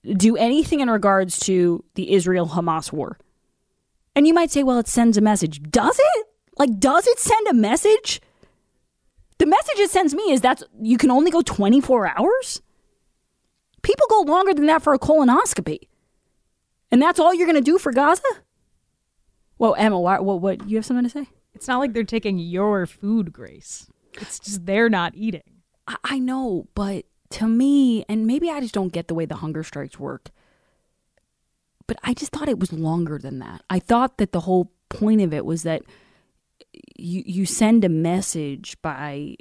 do 0.04 0.36
anything 0.36 0.80
in 0.80 0.90
regards 0.90 1.38
to 1.40 1.84
the 1.94 2.12
Israel 2.12 2.48
Hamas 2.48 2.92
war? 2.92 3.18
And 4.14 4.26
you 4.26 4.34
might 4.34 4.50
say, 4.50 4.62
well, 4.62 4.78
it 4.78 4.88
sends 4.88 5.16
a 5.16 5.22
message. 5.22 5.62
Does 5.62 5.98
it? 5.98 6.26
Like, 6.58 6.78
does 6.78 7.06
it 7.06 7.18
send 7.18 7.46
a 7.48 7.54
message? 7.54 8.20
The 9.42 9.46
message 9.46 9.80
it 9.80 9.90
sends 9.90 10.14
me 10.14 10.30
is 10.30 10.42
that 10.42 10.62
you 10.80 10.96
can 10.96 11.10
only 11.10 11.32
go 11.32 11.42
24 11.42 12.16
hours? 12.16 12.62
People 13.82 14.06
go 14.08 14.20
longer 14.20 14.54
than 14.54 14.66
that 14.66 14.82
for 14.82 14.94
a 14.94 15.00
colonoscopy. 15.00 15.88
And 16.92 17.02
that's 17.02 17.18
all 17.18 17.34
you're 17.34 17.48
going 17.48 17.56
to 17.56 17.60
do 17.60 17.76
for 17.76 17.90
Gaza? 17.90 18.22
Well, 19.58 19.74
Emma, 19.76 19.98
what, 19.98 20.24
what, 20.24 20.40
what, 20.40 20.70
you 20.70 20.76
have 20.76 20.86
something 20.86 21.02
to 21.02 21.10
say? 21.10 21.26
It's 21.54 21.66
not 21.66 21.80
like 21.80 21.92
they're 21.92 22.04
taking 22.04 22.38
your 22.38 22.86
food, 22.86 23.32
Grace. 23.32 23.90
It's 24.20 24.38
just 24.38 24.64
they're 24.64 24.88
not 24.88 25.16
eating. 25.16 25.42
I, 25.88 25.96
I 26.04 26.18
know, 26.20 26.68
but 26.76 27.06
to 27.30 27.48
me, 27.48 28.04
and 28.08 28.28
maybe 28.28 28.48
I 28.48 28.60
just 28.60 28.74
don't 28.74 28.92
get 28.92 29.08
the 29.08 29.14
way 29.14 29.24
the 29.24 29.34
hunger 29.34 29.64
strikes 29.64 29.98
work, 29.98 30.30
but 31.88 31.96
I 32.04 32.14
just 32.14 32.30
thought 32.30 32.48
it 32.48 32.60
was 32.60 32.72
longer 32.72 33.18
than 33.18 33.40
that. 33.40 33.62
I 33.68 33.80
thought 33.80 34.18
that 34.18 34.30
the 34.30 34.42
whole 34.42 34.70
point 34.88 35.20
of 35.20 35.34
it 35.34 35.44
was 35.44 35.64
that 35.64 35.82
you 36.96 37.22
you 37.26 37.46
send 37.46 37.84
a 37.84 37.88
message 37.88 38.76
by 38.82 39.36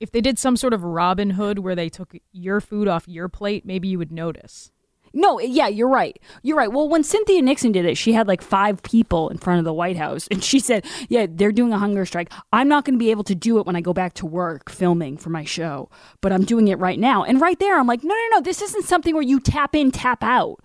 If 0.00 0.10
they 0.10 0.20
did 0.20 0.38
some 0.38 0.56
sort 0.56 0.74
of 0.74 0.84
Robin 0.84 1.30
Hood 1.30 1.60
where 1.60 1.74
they 1.74 1.88
took 1.88 2.14
your 2.32 2.60
food 2.60 2.88
off 2.88 3.08
your 3.08 3.28
plate, 3.28 3.64
maybe 3.64 3.88
you 3.88 3.98
would 3.98 4.12
notice. 4.12 4.70
No, 5.16 5.38
yeah, 5.38 5.68
you're 5.68 5.88
right. 5.88 6.18
You're 6.42 6.56
right. 6.56 6.72
Well, 6.72 6.88
when 6.88 7.04
Cynthia 7.04 7.40
Nixon 7.40 7.70
did 7.70 7.84
it, 7.84 7.96
she 7.96 8.12
had 8.12 8.26
like 8.26 8.42
five 8.42 8.82
people 8.82 9.28
in 9.28 9.38
front 9.38 9.60
of 9.60 9.64
the 9.64 9.72
White 9.72 9.96
House, 9.96 10.26
and 10.30 10.42
she 10.42 10.58
said, 10.58 10.84
"Yeah, 11.08 11.26
they're 11.30 11.52
doing 11.52 11.72
a 11.72 11.78
hunger 11.78 12.04
strike. 12.04 12.32
I'm 12.52 12.68
not 12.68 12.84
going 12.84 12.98
to 12.98 13.04
be 13.04 13.12
able 13.12 13.22
to 13.24 13.34
do 13.34 13.58
it 13.60 13.66
when 13.66 13.76
I 13.76 13.80
go 13.80 13.92
back 13.92 14.14
to 14.14 14.26
work 14.26 14.68
filming 14.68 15.16
for 15.16 15.30
my 15.30 15.44
show, 15.44 15.88
but 16.20 16.32
I'm 16.32 16.44
doing 16.44 16.66
it 16.66 16.80
right 16.80 16.98
now." 16.98 17.22
And 17.22 17.40
right 17.40 17.58
there, 17.60 17.78
I'm 17.78 17.86
like, 17.86 18.02
"No, 18.02 18.12
no, 18.12 18.28
no. 18.32 18.40
This 18.40 18.60
isn't 18.60 18.86
something 18.86 19.14
where 19.14 19.22
you 19.22 19.38
tap 19.38 19.76
in, 19.76 19.92
tap 19.92 20.24
out." 20.24 20.64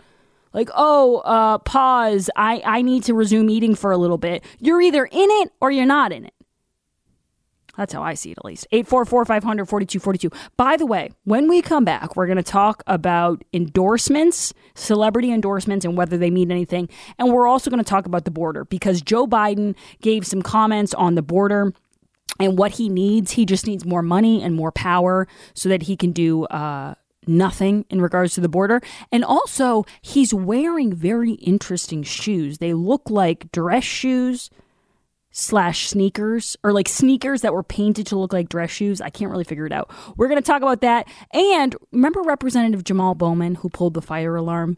Like, 0.54 0.70
oh, 0.76 1.18
uh, 1.18 1.60
pause. 1.60 2.30
I, 2.36 2.62
I 2.66 2.82
need 2.82 3.04
to 3.04 3.14
resume 3.14 3.50
eating 3.50 3.76
for 3.76 3.92
a 3.92 3.98
little 3.98 4.18
bit. 4.18 4.44
You're 4.60 4.82
either 4.82 5.06
in 5.06 5.30
it 5.30 5.52
or 5.62 5.72
you're 5.72 5.86
not 5.86 6.12
in 6.12 6.26
it. 6.26 6.34
That's 7.80 7.94
how 7.94 8.04
I 8.04 8.14
see 8.14 8.32
it, 8.32 8.38
at 8.38 8.44
least. 8.44 8.68
844 8.74 9.24
500 9.24 9.70
4242. 9.70 10.30
By 10.58 10.76
the 10.76 10.86
way, 10.86 11.12
when 11.24 11.48
we 11.48 11.62
come 11.62 11.86
back, 11.86 12.14
we're 12.18 12.26
going 12.26 12.36
to 12.36 12.44
talk 12.44 12.84
about 12.88 13.42
endorsements, 13.54 14.54
celebrity 14.76 15.32
endorsements, 15.32 15.86
and 15.86 15.96
whether 15.96 16.18
they 16.18 16.30
mean 16.30 16.52
anything. 16.52 16.90
And 17.18 17.32
we're 17.32 17.48
also 17.48 17.70
going 17.70 17.82
to 17.82 17.90
talk 17.90 18.06
about 18.06 18.26
the 18.26 18.32
border 18.32 18.66
because 18.66 19.02
Joe 19.02 19.26
Biden 19.28 19.76
gave 20.02 20.28
some 20.28 20.42
comments 20.42 20.94
on 20.94 21.16
the 21.16 21.22
border 21.22 21.74
and 22.38 22.58
what 22.58 22.72
he 22.72 22.90
needs. 22.90 23.32
He 23.32 23.46
just 23.46 23.66
needs 23.66 23.86
more 23.86 24.02
money 24.02 24.44
and 24.44 24.56
more 24.56 24.74
power 24.74 25.26
so 25.54 25.70
that 25.70 25.84
he 25.84 25.96
can 25.96 26.12
do 26.12 26.46
uh, 26.46 26.96
nothing 27.30 27.86
in 27.90 28.02
regards 28.02 28.34
to 28.34 28.42
the 28.42 28.50
border. 28.50 28.82
And 29.12 29.24
also, 29.24 29.86
he's 30.02 30.34
wearing 30.34 30.94
very 30.94 31.34
interesting 31.34 32.04
shoes. 32.04 32.58
They 32.58 32.74
look 32.74 33.10
like 33.10 33.52
dress 33.52 33.84
shoes 33.84 34.50
slash 35.32 35.88
sneakers 35.88 36.58
or 36.64 36.74
like 36.74 36.90
sneakers 36.90 37.42
that 37.42 37.54
were 37.54 37.64
painted 37.64 38.08
to 38.08 38.18
look 38.18 38.34
like 38.34 38.50
dress 38.50 38.72
shoes. 38.72 39.00
I 39.00 39.10
can't 39.10 39.32
really 39.32 39.44
figure 39.44 39.66
it 39.66 39.72
out. 39.72 39.92
We're 40.18 40.28
going 40.28 40.42
to 40.42 40.46
talk 40.46 40.62
about 40.62 40.82
that. 40.82 41.08
And 41.34 41.76
remember 41.92 42.22
Representative 42.22 42.84
Jamal 42.84 43.16
Bowman 43.16 43.56
who 43.56 43.70
pulled 43.70 43.94
the 43.94 44.02
fire 44.02 44.36
alarm? 44.36 44.78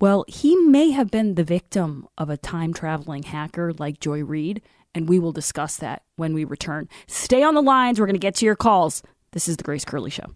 Well, 0.00 0.24
he 0.28 0.56
may 0.56 0.90
have 0.90 1.10
been 1.10 1.34
the 1.34 1.44
victim 1.44 2.08
of 2.16 2.30
a 2.30 2.36
time 2.36 2.72
traveling 2.72 3.22
hacker 3.22 3.72
like 3.74 4.00
Joy 4.00 4.24
Reid, 4.24 4.62
and 4.94 5.08
we 5.08 5.18
will 5.18 5.32
discuss 5.32 5.76
that 5.76 6.02
when 6.16 6.32
we 6.32 6.44
return. 6.44 6.88
Stay 7.06 7.42
on 7.42 7.54
the 7.54 7.62
lines. 7.62 8.00
We're 8.00 8.06
going 8.06 8.14
to 8.14 8.18
get 8.18 8.34
to 8.36 8.46
your 8.46 8.56
calls. 8.56 9.02
This 9.32 9.46
is 9.46 9.58
the 9.58 9.62
Grace 9.62 9.84
Curley 9.84 10.10
Show. 10.10 10.34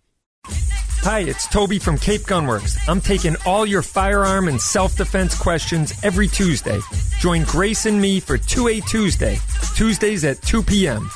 Hi, 1.06 1.20
it's 1.20 1.46
Toby 1.46 1.78
from 1.78 1.99
Cape 1.99 2.23
Gunworks. 2.23 2.78
I'm 2.88 3.02
taking 3.02 3.37
all 3.44 3.66
your 3.66 3.82
firearm 3.82 4.49
and 4.49 4.58
self 4.58 4.96
defense 4.96 5.38
questions 5.38 5.92
every 6.02 6.26
Tuesday. 6.26 6.80
Join 7.20 7.44
Grace 7.44 7.84
and 7.84 8.00
me 8.00 8.20
for 8.20 8.38
2A 8.38 8.88
Tuesday, 8.88 9.37
Tuesdays 9.76 10.25
at 10.25 10.40
2 10.40 10.62
p.m. 10.62 11.11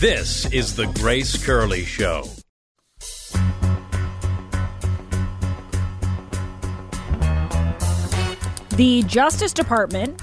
This 0.00 0.50
is 0.50 0.74
the 0.74 0.86
Grace 0.94 1.44
Curley 1.44 1.84
Show. 1.84 2.24
The 8.76 9.04
Justice 9.04 9.52
Department 9.52 10.20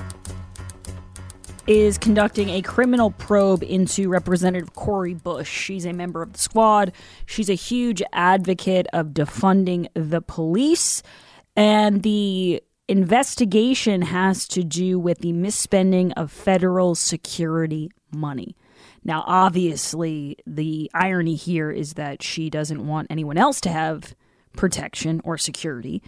is 1.67 1.97
conducting 1.97 2.49
a 2.49 2.61
criminal 2.61 3.11
probe 3.11 3.63
into 3.63 4.09
Representative 4.09 4.73
Cori 4.73 5.13
Bush. 5.13 5.49
She's 5.49 5.85
a 5.85 5.93
member 5.93 6.21
of 6.21 6.33
the 6.33 6.39
squad. 6.39 6.91
She's 7.25 7.49
a 7.49 7.53
huge 7.53 8.03
advocate 8.11 8.87
of 8.91 9.13
defunding 9.13 9.87
the 9.93 10.21
police. 10.21 11.01
And 11.55 12.03
the 12.03 12.61
investigation 12.89 14.01
has 14.01 14.45
to 14.49 14.65
do 14.65 14.99
with 14.99 15.19
the 15.19 15.31
misspending 15.31 16.11
of 16.17 16.29
federal 16.29 16.93
security 16.93 17.89
money. 18.11 18.57
Now, 19.01 19.23
obviously, 19.25 20.35
the 20.45 20.91
irony 20.93 21.35
here 21.35 21.71
is 21.71 21.93
that 21.93 22.21
she 22.21 22.49
doesn't 22.49 22.85
want 22.85 23.07
anyone 23.09 23.37
else 23.37 23.61
to 23.61 23.69
have 23.69 24.13
protection 24.51 25.21
or 25.23 25.37
security. 25.37 26.03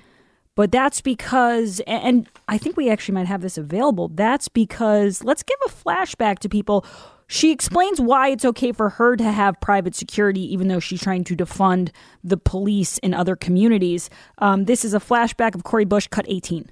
But 0.56 0.72
that's 0.72 1.02
because, 1.02 1.82
and 1.88 2.30
I 2.48 2.58
think 2.58 2.78
we 2.78 2.90
actually 2.90 3.16
might 3.16 3.28
have 3.28 3.42
this 3.42 3.58
available. 3.58 4.10
That's 4.10 4.48
because, 4.48 5.24
let's 5.24 5.42
give 5.42 5.58
a 5.66 5.70
flashback 5.70 6.40
to 6.40 6.50
people. 6.50 6.86
She 7.26 7.52
explains 7.52 8.00
why 8.00 8.30
it's 8.30 8.46
okay 8.46 8.72
for 8.72 8.90
her 8.90 9.16
to 9.16 9.32
have 9.32 9.60
private 9.62 9.96
security, 9.96 10.42
even 10.54 10.68
though 10.68 10.80
she's 10.80 11.02
trying 11.02 11.24
to 11.26 11.36
defund 11.36 11.90
the 12.24 12.38
police 12.38 13.00
in 13.00 13.16
other 13.16 13.36
communities. 13.36 14.12
Um, 14.38 14.66
this 14.66 14.86
is 14.86 14.94
a 14.94 15.00
flashback 15.00 15.56
of 15.56 15.64
Cori 15.64 15.86
Bush, 15.86 16.08
cut 16.08 16.26
18. 16.28 16.70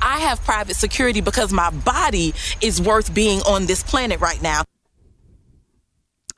I 0.00 0.18
have 0.20 0.42
private 0.42 0.74
security 0.74 1.20
because 1.20 1.52
my 1.52 1.70
body 1.70 2.34
is 2.60 2.82
worth 2.82 3.14
being 3.14 3.40
on 3.42 3.66
this 3.66 3.84
planet 3.84 4.20
right 4.20 4.42
now. 4.42 4.64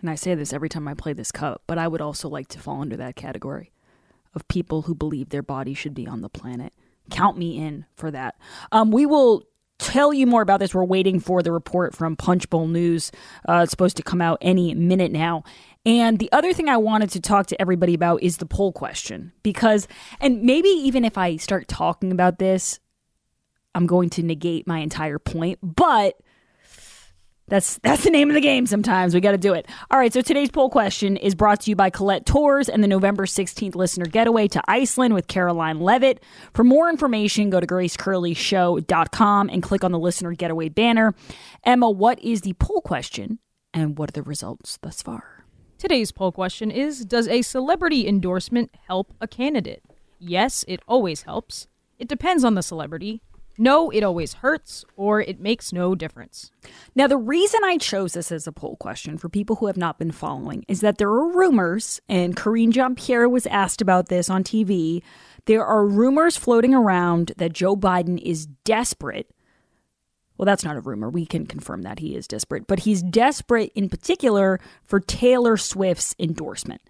And 0.01 0.11
I 0.11 0.17
say 0.17 0.35
this 0.35 0.53
every 0.53 0.69
time 0.69 0.87
I 0.87 0.93
play 0.93 1.15
this 1.15 1.33
cut, 1.33 1.63
but 1.67 1.79
I 1.79 1.89
would 1.89 2.03
also 2.03 2.29
like 2.29 2.49
to 2.49 2.59
fall 2.59 2.83
under 2.83 2.97
that 2.99 3.17
category 3.17 3.71
of 4.35 4.47
people 4.49 4.83
who 4.83 4.95
believe 4.95 5.29
their 5.29 5.43
body 5.43 5.75
should 5.75 5.95
be 5.95 6.07
on 6.07 6.21
the 6.21 6.29
planet. 6.29 6.73
Count 7.11 7.37
me 7.37 7.59
in 7.59 7.85
for 7.97 8.11
that. 8.11 8.37
Um, 8.73 8.91
we 8.91 9.07
will 9.07 9.45
tell 9.79 10.13
you 10.13 10.27
more 10.27 10.43
about 10.43 10.61
this. 10.61 10.75
We're 10.75 10.85
waiting 10.85 11.21
for 11.21 11.43
the 11.43 11.53
report 11.53 11.95
from 11.95 12.17
Punchbowl 12.17 12.69
News. 12.69 13.13
Uh, 13.49 13.61
it's 13.63 13.71
supposed 13.71 13.97
to 13.99 14.03
come 14.03 14.23
out 14.23 14.39
any 14.41 14.75
minute 14.75 15.13
now. 15.13 15.45
And 15.85 16.19
the 16.19 16.33
other 16.33 16.53
thing 16.53 16.69
I 16.69 16.79
wanted 16.79 17.11
to 17.11 17.21
talk 17.21 17.47
to 17.49 17.61
everybody 17.61 17.93
about 17.93 18.23
is 18.23 18.39
the 18.39 18.47
poll 18.47 18.73
question. 18.73 19.33
Because, 19.43 19.87
and 20.21 20.43
maybe 20.43 20.69
even 20.69 21.05
if 21.05 21.19
I 21.19 21.37
start 21.37 21.69
talking 21.69 22.11
about 22.11 22.39
this, 22.39 22.81
I'm 23.75 23.87
going 23.87 24.09
to 24.11 24.23
negate 24.23 24.67
my 24.67 24.79
entire 24.79 25.19
point. 25.19 25.59
But 25.63 26.19
That's 27.49 27.79
that's 27.79 28.05
the 28.05 28.11
name 28.11 28.31
of 28.31 28.35
the 28.35 28.41
game 28.41 28.65
sometimes. 28.67 29.15
We 29.15 29.21
got 29.21 29.33
to 29.33 29.39
do 29.39 29.53
it. 29.53 29.67
All 29.91 29.99
right, 29.99 30.13
so 30.13 30.23
today's 30.23 30.51
poll 30.51 30.71
question 30.71 31.19
is 31.19 31.35
brought 31.35 31.61
to 31.63 31.71
you 31.71 31.77
by 31.77 31.91
Colette 31.91 32.25
Tours 32.25 32.71
and 32.71 32.83
the 32.83 32.89
November 32.89 33.27
16th 33.27 33.75
listener 33.75 34.07
getaway 34.07 34.49
to 34.49 34.63
Iceland 34.67 35.13
with 35.13 35.27
Karoline 35.27 35.83
Leavitt. 35.83 36.23
For 36.55 36.65
more 36.65 36.89
information, 36.89 37.51
go 37.51 37.61
to 37.61 37.67
gracecurleyshow.com 37.67 39.51
and 39.51 39.63
click 39.63 39.85
on 39.85 39.93
the 39.93 39.99
listener 39.99 40.33
getaway 40.33 40.71
banner. 40.71 41.15
Emma, 41.65 41.91
what 41.91 42.19
is 42.21 42.41
the 42.41 42.55
poll 42.55 42.81
question 42.81 43.39
and 43.75 43.99
what 43.99 44.11
are 44.11 44.13
the 44.13 44.23
results 44.23 44.79
thus 44.81 45.03
far? 45.03 45.45
Today's 45.77 46.13
poll 46.13 46.33
question 46.33 46.71
is 46.71 47.05
Does 47.05 47.29
a 47.29 47.43
celebrity 47.43 48.09
endorsement 48.09 48.71
help 48.87 49.13
a 49.21 49.29
candidate? 49.29 49.83
Yes, 50.19 50.65
it 50.67 50.81
always 50.89 51.23
helps. 51.23 51.67
It 51.99 52.09
depends 52.09 52.43
on 52.43 52.55
the 52.55 52.63
celebrity. 52.63 53.21
No, 53.57 53.91
it 53.91 54.03
always 54.03 54.35
hurts, 54.35 54.85
or 54.97 55.21
it 55.21 55.39
makes 55.39 55.73
no 55.73 55.95
difference. 55.95 56.51
Now, 56.95 57.07
the 57.07 57.17
reason 57.17 57.61
I 57.63 57.77
chose 57.79 58.15
this 58.15 58.33
as 58.33 58.47
a 58.47 58.53
poll 58.53 58.77
question 58.77 59.17
for 59.17 59.29
people 59.29 59.57
who 59.57 59.67
have 59.69 59.77
not 59.77 59.99
been 59.99 60.11
following 60.11 60.65
is 60.67 60.81
that 60.81 60.99
there 60.99 61.09
are 61.09 61.33
rumors, 61.33 62.01
and 62.09 62.37
Karine 62.37 62.73
Jean 62.73 62.97
Pierre 62.97 63.29
was 63.29 63.47
asked 63.47 63.81
about 63.81 64.09
this 64.09 64.29
on 64.29 64.43
TV. 64.43 65.03
There 65.47 65.65
are 65.65 65.87
rumors 65.87 66.37
floating 66.37 66.75
around 66.75 67.33
that 67.37 67.53
Joe 67.53 67.77
Biden 67.77 68.21
is 68.21 68.47
desperate. 68.65 69.31
Well, 70.37 70.47
that's 70.47 70.65
not 70.65 70.77
a 70.77 70.81
rumor. 70.81 71.09
We 71.09 71.25
can 71.25 71.47
confirm 71.47 71.83
that 71.83 72.01
he 72.01 72.17
is 72.17 72.27
desperate, 72.27 72.67
but 72.67 72.81
he's 72.81 73.03
desperate 73.03 73.71
in 73.77 73.89
particular 73.89 74.59
for 74.83 74.99
Taylor 74.99 75.57
Swift's 75.57 76.17
endorsement. 76.19 76.83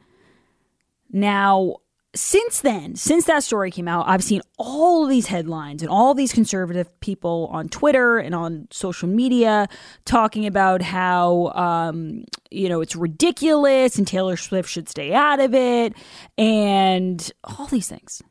Now, 1.12 1.76
since 2.14 2.60
then, 2.60 2.94
since 2.94 3.24
that 3.24 3.42
story 3.42 3.70
came 3.70 3.88
out, 3.88 4.06
I've 4.08 4.22
seen 4.22 4.40
all 4.56 5.06
these 5.06 5.26
headlines 5.26 5.82
and 5.82 5.90
all 5.90 6.14
these 6.14 6.32
conservative 6.32 6.88
people 7.00 7.48
on 7.52 7.68
Twitter 7.68 8.18
and 8.18 8.34
on 8.34 8.68
social 8.70 9.08
media 9.08 9.68
talking 10.04 10.46
about 10.46 10.80
how, 10.80 11.52
um, 11.54 12.24
you 12.50 12.68
know, 12.68 12.80
it's 12.80 12.94
ridiculous 12.94 13.98
and 13.98 14.06
Taylor 14.06 14.36
Swift 14.36 14.68
should 14.68 14.88
stay 14.88 15.12
out 15.12 15.40
of 15.40 15.54
it 15.54 15.94
and 16.38 17.32
all 17.42 17.66
these 17.66 17.88
things. 17.88 18.22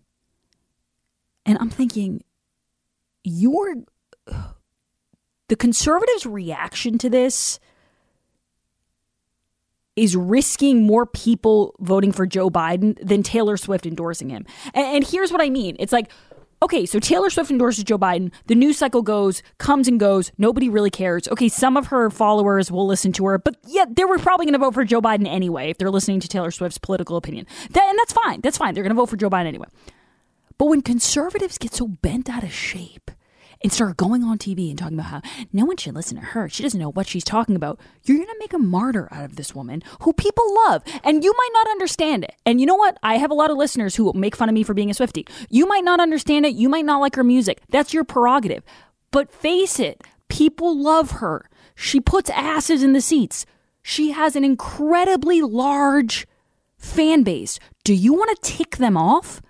And 1.45 1.57
I'm 1.59 1.69
thinking, 1.69 2.23
your 3.23 3.75
the 5.49 5.55
conservatives' 5.57 6.25
reaction 6.25 6.97
to 6.99 7.09
this 7.09 7.59
is 9.95 10.15
risking 10.15 10.83
more 10.83 11.05
people 11.05 11.75
voting 11.79 12.11
for 12.11 12.25
Joe 12.25 12.49
Biden 12.49 12.97
than 13.05 13.23
Taylor 13.23 13.57
Swift 13.57 13.85
endorsing 13.85 14.29
him. 14.29 14.45
And, 14.73 14.85
and, 14.87 15.07
here's 15.07 15.31
what 15.31 15.41
I 15.41 15.49
mean 15.49 15.75
it's 15.79 15.93
like, 15.93 16.11
okay, 16.61 16.85
so 16.85 16.99
Taylor 16.99 17.29
Swift 17.29 17.51
endorses 17.51 17.83
Joe 17.83 17.97
Biden. 17.97 18.31
The 18.47 18.55
news 18.55 18.77
cycle 18.77 19.01
goes, 19.01 19.43
comes 19.57 19.87
and 19.87 19.99
goes. 19.99 20.31
Nobody 20.37 20.69
really 20.69 20.89
cares. 20.89 21.27
Okay, 21.27 21.49
some 21.49 21.77
of 21.77 21.87
her 21.87 22.09
followers 22.09 22.71
will 22.71 22.87
listen 22.87 23.11
to 23.13 23.25
her, 23.25 23.37
but 23.37 23.57
yeah, 23.67 23.85
they 23.89 24.05
were 24.05 24.17
probably 24.17 24.45
going 24.45 24.53
to 24.53 24.59
vote 24.59 24.73
for 24.73 24.85
Joe 24.85 25.01
Biden 25.01 25.27
anyway 25.27 25.69
if 25.69 25.77
they're 25.77 25.91
listening 25.91 26.19
to 26.21 26.27
Taylor 26.27 26.51
Swift's 26.51 26.77
political 26.77 27.17
opinion. 27.17 27.45
That, 27.71 27.83
and 27.89 27.99
that's 27.99 28.13
fine. 28.13 28.41
That's 28.41 28.57
fine. 28.57 28.73
They're 28.73 28.83
going 28.83 28.95
to 28.95 28.99
vote 28.99 29.09
for 29.09 29.17
Joe 29.17 29.29
Biden 29.29 29.47
anyway. 29.47 29.67
But 30.57 30.65
when 30.67 30.81
conservatives 30.81 31.57
get 31.57 31.73
so 31.73 31.87
bent 31.87 32.29
out 32.29 32.43
of 32.43 32.53
shape, 32.53 33.11
and 33.63 33.71
start 33.71 33.95
going 33.97 34.23
on 34.23 34.37
TV 34.37 34.69
and 34.69 34.77
talking 34.77 34.99
about 34.99 35.09
how 35.09 35.21
no 35.53 35.65
one 35.65 35.77
should 35.77 35.95
listen 35.95 36.17
to 36.17 36.23
her. 36.23 36.49
She 36.49 36.63
doesn't 36.63 36.79
know 36.79 36.91
what 36.91 37.07
she's 37.07 37.23
talking 37.23 37.55
about. 37.55 37.79
You're 38.03 38.17
going 38.17 38.27
to 38.27 38.35
make 38.39 38.53
a 38.53 38.59
martyr 38.59 39.07
out 39.11 39.23
of 39.23 39.35
this 39.37 39.55
woman 39.55 39.81
who 40.01 40.11
people 40.13 40.43
love, 40.67 40.83
and 41.03 41.23
you 41.23 41.31
might 41.31 41.49
not 41.53 41.67
understand 41.67 42.25
it. 42.25 42.35
And 42.45 42.59
you 42.59 42.65
know 42.65 42.75
what? 42.75 42.97
I 43.01 43.17
have 43.17 43.31
a 43.31 43.35
lot 43.35 43.49
of 43.49 43.57
listeners 43.57 43.95
who 43.95 44.11
make 44.13 44.35
fun 44.35 44.49
of 44.49 44.55
me 44.55 44.63
for 44.63 44.73
being 44.73 44.89
a 44.89 44.93
Swifty. 44.93 45.25
You 45.49 45.65
might 45.65 45.83
not 45.83 45.99
understand 45.99 46.45
it. 46.45 46.55
You 46.55 46.67
might 46.67 46.85
not 46.85 46.99
like 46.99 47.15
her 47.15 47.23
music. 47.23 47.61
That's 47.69 47.93
your 47.93 48.03
prerogative. 48.03 48.63
But 49.11 49.31
face 49.31 49.79
it, 49.79 50.03
people 50.27 50.77
love 50.77 51.11
her. 51.11 51.49
She 51.75 51.99
puts 51.99 52.29
asses 52.29 52.83
in 52.83 52.93
the 52.93 53.01
seats. 53.01 53.45
She 53.81 54.11
has 54.11 54.35
an 54.35 54.43
incredibly 54.43 55.41
large 55.41 56.27
fan 56.77 57.23
base. 57.23 57.59
Do 57.83 57.93
you 57.93 58.13
want 58.13 58.35
to 58.35 58.51
tick 58.51 58.77
them 58.77 58.97
off? 58.97 59.41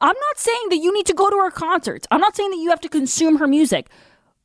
I'm 0.00 0.16
not 0.16 0.38
saying 0.38 0.68
that 0.70 0.78
you 0.78 0.92
need 0.92 1.06
to 1.06 1.14
go 1.14 1.28
to 1.28 1.36
her 1.36 1.50
concerts. 1.50 2.06
I'm 2.10 2.20
not 2.20 2.36
saying 2.36 2.50
that 2.50 2.58
you 2.58 2.70
have 2.70 2.80
to 2.82 2.88
consume 2.88 3.36
her 3.38 3.46
music. 3.46 3.88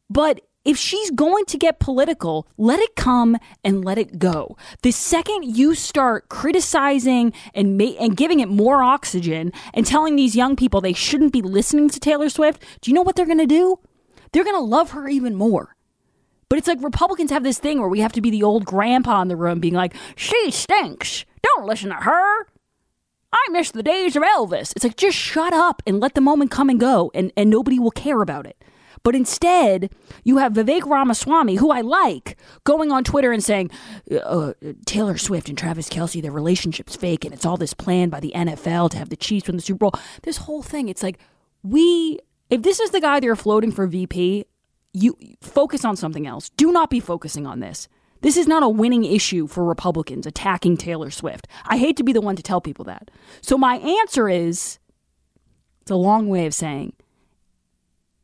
But 0.10 0.42
if 0.66 0.78
she's 0.78 1.12
going 1.12 1.46
to 1.46 1.58
get 1.58 1.80
political, 1.80 2.48
let 2.58 2.80
it 2.80 2.96
come 2.96 3.38
and 3.64 3.84
let 3.84 3.98
it 3.98 4.18
go. 4.18 4.58
The 4.82 4.92
second 4.92 5.58
you 5.58 5.76
start 5.76 6.30
criticizing 6.30 7.34
and 7.54 7.78
ma- 7.78 7.98
and 8.00 8.16
giving 8.16 8.40
it 8.40 8.48
more 8.48 8.82
oxygen 8.82 9.52
and 9.74 9.86
telling 9.86 10.16
these 10.16 10.36
young 10.36 10.56
people 10.56 10.80
they 10.80 10.94
shouldn't 10.94 11.34
be 11.34 11.42
listening 11.42 11.90
to 11.90 12.00
Taylor 12.00 12.30
Swift, 12.30 12.64
do 12.82 12.90
you 12.90 12.96
know 12.96 13.02
what 13.02 13.16
they're 13.16 13.26
going 13.26 13.38
to 13.40 13.46
do? 13.46 13.80
They're 14.32 14.46
going 14.46 14.56
to 14.56 14.62
love 14.62 14.92
her 14.92 15.08
even 15.08 15.36
more. 15.36 15.76
But 16.50 16.60
it's 16.60 16.68
like 16.68 16.82
Republicans 16.82 17.32
have 17.32 17.44
this 17.44 17.60
thing 17.60 17.80
where 17.80 17.90
we 17.90 18.00
have 18.00 18.14
to 18.14 18.22
be 18.22 18.30
the 18.30 18.44
old 18.44 18.64
grandpa 18.64 19.22
in 19.22 19.28
the 19.28 19.36
room 19.36 19.60
being 19.60 19.74
like, 19.74 19.96
"She 20.16 20.52
stinks. 20.52 21.26
Don't 21.42 21.66
listen 21.66 21.90
to 21.90 21.96
her." 21.96 22.48
I 23.34 23.48
miss 23.52 23.72
the 23.72 23.84
days 23.84 24.16
of 24.16 24.24
Elvis. 24.24 24.74
It's 24.76 24.84
like, 24.84 24.96
just 24.96 25.18
shut 25.18 25.54
up 25.54 25.82
and 25.88 26.00
let 26.00 26.14
the 26.14 26.22
moment 26.22 26.52
come 26.52 26.70
and 26.70 26.80
go, 26.80 27.12
and, 27.16 27.34
and 27.36 27.50
nobody 27.50 27.80
will 27.80 27.92
care 27.92 28.22
about 28.22 28.46
it. 28.46 28.64
But 29.02 29.16
instead, 29.16 29.92
you 30.24 30.38
have 30.38 30.54
Vivek 30.54 30.86
Ramaswamy, 30.86 31.56
who 31.56 31.72
I 31.72 31.82
like, 31.82 32.38
going 32.64 32.92
on 32.92 33.04
Twitter 33.04 33.34
and 33.34 33.44
saying, 33.44 33.70
uh, 34.24 34.54
Taylor 34.86 35.18
Swift 35.18 35.50
and 35.50 35.58
Travis 35.58 35.90
Kelce, 35.90 36.22
their 36.22 36.32
relationship's 36.32 36.96
fake, 36.96 37.26
and 37.26 37.34
it's 37.34 37.46
all 37.46 37.58
this 37.58 37.74
plan 37.74 38.10
by 38.10 38.22
the 38.22 38.32
NFL 38.34 38.92
to 38.92 38.98
have 38.98 39.10
the 39.10 39.18
Chiefs 39.18 39.48
win 39.48 39.58
the 39.58 39.62
Super 39.62 39.80
Bowl. 39.80 39.94
This 40.22 40.38
whole 40.38 40.62
thing, 40.62 40.88
it's 40.88 41.04
like, 41.04 41.20
we, 41.64 42.20
if 42.50 42.62
this 42.62 42.80
is 42.80 42.92
the 42.92 43.02
guy 43.02 43.20
they're 43.20 43.36
floating 43.36 43.72
for 43.72 43.88
VP, 43.88 44.46
you 44.94 45.18
focus 45.42 45.84
on 45.84 45.98
something 45.98 46.28
else. 46.28 46.50
Do 46.50 46.72
not 46.72 46.90
be 46.90 47.00
focusing 47.00 47.46
on 47.46 47.60
this. 47.60 47.90
This 48.24 48.38
is 48.38 48.48
not 48.48 48.64
a 48.64 48.70
winning 48.70 49.04
issue 49.04 49.48
for 49.48 49.66
Republicans 49.66 50.26
attacking 50.26 50.78
Taylor 50.78 51.12
Swift. 51.12 51.46
I 51.66 51.76
hate 51.78 51.98
to 51.98 52.06
be 52.06 52.14
the 52.14 52.22
one 52.22 52.38
to 52.38 52.42
tell 52.42 52.62
people 52.62 52.86
that. 52.86 53.12
So 53.42 53.58
my 53.58 53.76
answer 53.76 54.30
is 54.30 54.80
it's 55.82 55.92
a 55.92 55.96
long 55.96 56.30
way 56.30 56.46
of 56.46 56.54
saying 56.54 56.94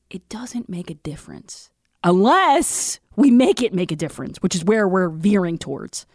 it 0.10 0.30
doesn't 0.30 0.70
make 0.70 0.90
a 0.90 0.94
difference 0.94 1.70
unless 2.02 3.02
we 3.18 3.30
make 3.30 3.62
it 3.62 3.74
make 3.74 3.92
a 3.92 3.98
difference, 3.98 4.42
which 4.42 4.56
is 4.56 4.64
where 4.64 4.88
we're 4.88 5.10
veering 5.10 5.58
towards. 5.58 6.06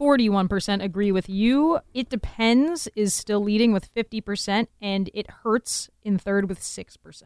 41% 0.00 0.80
agree 0.80 1.10
with 1.10 1.28
you. 1.28 1.80
It 1.92 2.08
depends 2.08 2.86
is 2.94 3.14
still 3.14 3.42
leading 3.42 3.72
with 3.72 3.92
50%, 3.92 4.68
and 4.80 5.10
it 5.12 5.28
hurts 5.42 5.90
in 6.04 6.18
third 6.18 6.48
with 6.48 6.60
6% 6.60 7.22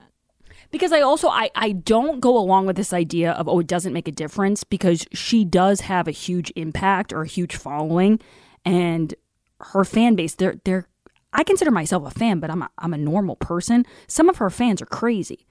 because 0.70 0.92
I 0.92 1.00
also 1.00 1.28
I 1.28 1.50
I 1.54 1.72
don't 1.72 2.20
go 2.20 2.36
along 2.36 2.66
with 2.66 2.76
this 2.76 2.92
idea 2.92 3.32
of 3.32 3.48
oh 3.48 3.60
it 3.60 3.66
doesn't 3.66 3.92
make 3.92 4.08
a 4.08 4.12
difference 4.12 4.64
because 4.64 5.06
she 5.12 5.44
does 5.44 5.82
have 5.82 6.08
a 6.08 6.12
huge 6.12 6.52
impact 6.56 7.12
or 7.12 7.22
a 7.22 7.28
huge 7.28 7.56
following 7.56 8.20
and 8.64 9.14
her 9.60 9.84
fan 9.84 10.14
base 10.14 10.34
they're 10.34 10.60
they're 10.64 10.86
I 11.32 11.44
consider 11.44 11.70
myself 11.70 12.06
a 12.06 12.10
fan 12.10 12.40
but 12.40 12.50
I'm 12.50 12.62
a, 12.62 12.70
I'm 12.78 12.94
a 12.94 12.98
normal 12.98 13.36
person. 13.36 13.84
Some 14.06 14.28
of 14.28 14.38
her 14.38 14.50
fans 14.50 14.80
are 14.80 14.86
crazy. 14.86 15.46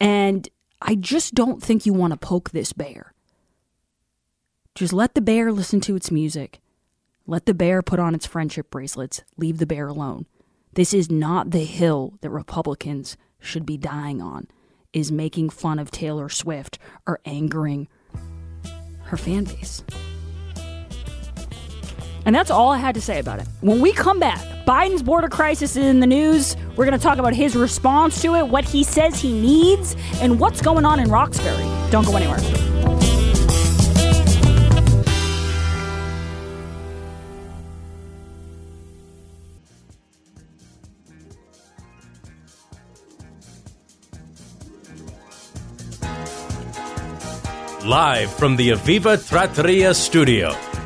And 0.00 0.48
I 0.80 0.94
just 0.94 1.34
don't 1.34 1.62
think 1.62 1.84
you 1.84 1.92
want 1.92 2.12
to 2.12 2.16
poke 2.16 2.50
this 2.50 2.72
bear. 2.72 3.12
Just 4.74 4.92
let 4.92 5.14
the 5.14 5.20
bear 5.20 5.50
listen 5.52 5.80
to 5.82 5.96
its 5.96 6.10
music. 6.10 6.60
Let 7.26 7.46
the 7.46 7.54
bear 7.54 7.82
put 7.82 7.98
on 7.98 8.14
its 8.14 8.26
friendship 8.26 8.70
bracelets. 8.70 9.22
Leave 9.36 9.58
the 9.58 9.66
bear 9.66 9.88
alone. 9.88 10.26
This 10.72 10.94
is 10.94 11.10
not 11.10 11.50
the 11.50 11.64
hill 11.64 12.14
that 12.20 12.30
Republicans 12.30 13.16
should 13.40 13.66
be 13.66 13.76
dying 13.76 14.20
on 14.20 14.48
is 14.92 15.12
making 15.12 15.50
fun 15.50 15.78
of 15.78 15.90
Taylor 15.90 16.28
Swift 16.28 16.78
or 17.06 17.20
angering 17.24 17.88
her 19.04 19.16
fan 19.16 19.44
base. 19.44 19.82
And 22.24 22.34
that's 22.34 22.50
all 22.50 22.70
I 22.70 22.76
had 22.76 22.94
to 22.94 23.00
say 23.00 23.20
about 23.20 23.38
it. 23.40 23.46
When 23.62 23.80
we 23.80 23.92
come 23.92 24.18
back, 24.18 24.38
Biden's 24.66 25.02
border 25.02 25.28
crisis 25.28 25.76
is 25.76 25.86
in 25.86 26.00
the 26.00 26.06
news. 26.06 26.56
We're 26.76 26.84
going 26.84 26.98
to 26.98 27.02
talk 27.02 27.18
about 27.18 27.32
his 27.32 27.56
response 27.56 28.20
to 28.20 28.34
it, 28.34 28.48
what 28.48 28.64
he 28.64 28.84
says 28.84 29.18
he 29.18 29.32
needs, 29.32 29.96
and 30.20 30.38
what's 30.38 30.60
going 30.60 30.84
on 30.84 31.00
in 31.00 31.10
Roxbury. 31.10 31.64
Don't 31.90 32.04
go 32.04 32.16
anywhere. 32.16 32.97
Live 47.88 48.30
from 48.34 48.56
the 48.56 48.68
Aviva 48.68 49.16
Trattoria 49.16 49.94
studio. 49.94 50.77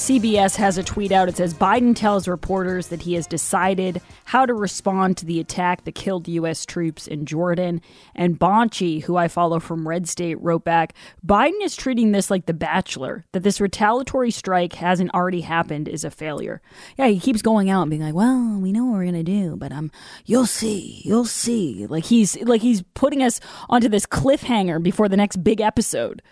CBS 0.00 0.56
has 0.56 0.78
a 0.78 0.82
tweet 0.82 1.12
out. 1.12 1.28
It 1.28 1.36
says 1.36 1.52
Biden 1.52 1.94
tells 1.94 2.26
reporters 2.26 2.88
that 2.88 3.02
he 3.02 3.12
has 3.14 3.26
decided 3.26 4.00
how 4.24 4.46
to 4.46 4.54
respond 4.54 5.18
to 5.18 5.26
the 5.26 5.40
attack 5.40 5.84
that 5.84 5.94
killed 5.94 6.26
U.S. 6.26 6.64
troops 6.64 7.06
in 7.06 7.26
Jordan. 7.26 7.82
And 8.14 8.38
Bonchie, 8.38 9.02
who 9.02 9.18
I 9.18 9.28
follow 9.28 9.60
from 9.60 9.86
Red 9.86 10.08
State, 10.08 10.40
wrote 10.40 10.64
back 10.64 10.94
Biden 11.24 11.62
is 11.62 11.76
treating 11.76 12.12
this 12.12 12.30
like 12.30 12.46
The 12.46 12.54
Bachelor, 12.54 13.26
that 13.32 13.42
this 13.42 13.60
retaliatory 13.60 14.30
strike 14.30 14.72
hasn't 14.72 15.12
already 15.12 15.42
happened 15.42 15.86
is 15.86 16.02
a 16.02 16.10
failure. 16.10 16.62
Yeah, 16.96 17.08
he 17.08 17.20
keeps 17.20 17.42
going 17.42 17.68
out 17.68 17.82
and 17.82 17.90
being 17.90 18.02
like, 18.02 18.14
well, 18.14 18.58
we 18.58 18.72
know 18.72 18.86
what 18.86 18.94
we're 18.94 19.04
going 19.04 19.22
to 19.22 19.22
do, 19.22 19.54
but 19.56 19.70
um, 19.70 19.90
you'll 20.24 20.46
see, 20.46 21.02
you'll 21.04 21.26
see. 21.26 21.86
Like 21.86 22.06
he's, 22.06 22.40
like 22.40 22.62
he's 22.62 22.80
putting 22.94 23.22
us 23.22 23.38
onto 23.68 23.90
this 23.90 24.06
cliffhanger 24.06 24.82
before 24.82 25.10
the 25.10 25.18
next 25.18 25.44
big 25.44 25.60
episode 25.60 26.22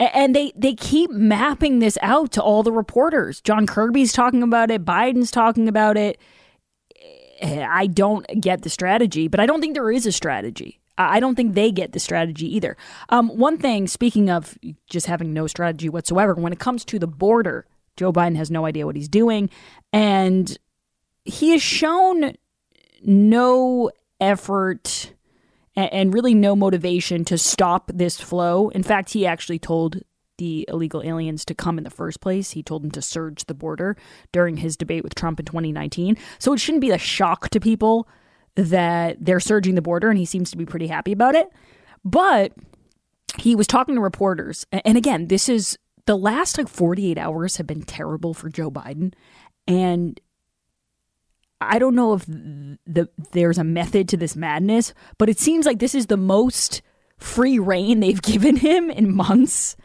and 0.00 0.34
they 0.34 0.52
they 0.56 0.74
keep 0.74 1.10
mapping 1.10 1.78
this 1.78 1.98
out 2.02 2.32
to 2.32 2.42
all 2.42 2.62
the 2.62 2.72
reporters. 2.72 3.40
John 3.40 3.66
Kirby's 3.66 4.12
talking 4.12 4.42
about 4.42 4.70
it, 4.70 4.84
Biden's 4.84 5.30
talking 5.30 5.68
about 5.68 5.96
it. 5.96 6.18
I 7.42 7.86
don't 7.86 8.26
get 8.40 8.62
the 8.62 8.70
strategy, 8.70 9.28
but 9.28 9.40
I 9.40 9.46
don't 9.46 9.60
think 9.60 9.74
there 9.74 9.90
is 9.90 10.06
a 10.06 10.12
strategy. 10.12 10.78
I 10.98 11.20
don't 11.20 11.34
think 11.34 11.54
they 11.54 11.70
get 11.70 11.92
the 11.92 12.00
strategy 12.00 12.54
either. 12.54 12.76
Um, 13.08 13.28
one 13.28 13.56
thing, 13.56 13.86
speaking 13.86 14.28
of 14.28 14.58
just 14.86 15.06
having 15.06 15.32
no 15.32 15.46
strategy 15.46 15.88
whatsoever, 15.88 16.34
when 16.34 16.52
it 16.52 16.58
comes 16.58 16.84
to 16.86 16.98
the 16.98 17.06
border, 17.06 17.66
Joe 17.96 18.12
Biden 18.12 18.36
has 18.36 18.50
no 18.50 18.66
idea 18.66 18.84
what 18.84 18.96
he's 18.96 19.08
doing, 19.08 19.48
and 19.94 20.58
he 21.24 21.52
has 21.52 21.62
shown 21.62 22.34
no 23.02 23.90
effort 24.20 25.14
and 25.92 26.14
really 26.14 26.34
no 26.34 26.54
motivation 26.56 27.24
to 27.26 27.38
stop 27.38 27.90
this 27.92 28.20
flow. 28.20 28.68
In 28.70 28.82
fact, 28.82 29.12
he 29.12 29.26
actually 29.26 29.58
told 29.58 30.02
the 30.38 30.64
illegal 30.68 31.02
aliens 31.02 31.44
to 31.44 31.54
come 31.54 31.76
in 31.76 31.84
the 31.84 31.90
first 31.90 32.20
place. 32.20 32.52
He 32.52 32.62
told 32.62 32.82
them 32.82 32.90
to 32.92 33.02
surge 33.02 33.44
the 33.44 33.54
border 33.54 33.96
during 34.32 34.56
his 34.56 34.76
debate 34.76 35.04
with 35.04 35.14
Trump 35.14 35.38
in 35.38 35.46
2019. 35.46 36.16
So 36.38 36.52
it 36.52 36.58
shouldn't 36.58 36.80
be 36.80 36.90
a 36.90 36.98
shock 36.98 37.50
to 37.50 37.60
people 37.60 38.08
that 38.54 39.18
they're 39.20 39.38
surging 39.38 39.74
the 39.74 39.82
border, 39.82 40.08
and 40.08 40.18
he 40.18 40.24
seems 40.24 40.50
to 40.50 40.56
be 40.56 40.66
pretty 40.66 40.86
happy 40.86 41.12
about 41.12 41.34
it. 41.34 41.48
But 42.04 42.52
he 43.38 43.54
was 43.54 43.66
talking 43.66 43.94
to 43.94 44.00
reporters. 44.00 44.66
And 44.72 44.96
again, 44.96 45.28
this 45.28 45.48
is 45.48 45.78
the 46.06 46.16
last 46.16 46.58
like 46.58 46.68
48 46.68 47.18
hours 47.18 47.58
have 47.58 47.66
been 47.66 47.82
terrible 47.82 48.34
for 48.34 48.48
Joe 48.48 48.70
Biden. 48.70 49.12
And 49.66 50.20
I 51.60 51.78
don't 51.78 51.94
know 51.94 52.14
if 52.14 52.24
the 52.26 53.08
there's 53.32 53.58
a 53.58 53.64
method 53.64 54.08
to 54.08 54.16
this 54.16 54.36
madness, 54.36 54.94
but 55.18 55.28
it 55.28 55.38
seems 55.38 55.66
like 55.66 55.78
this 55.78 55.94
is 55.94 56.06
the 56.06 56.16
most 56.16 56.82
free 57.18 57.58
reign 57.58 58.00
they've 58.00 58.22
given 58.22 58.56
him 58.56 58.90
in 58.90 59.14
months. 59.14 59.76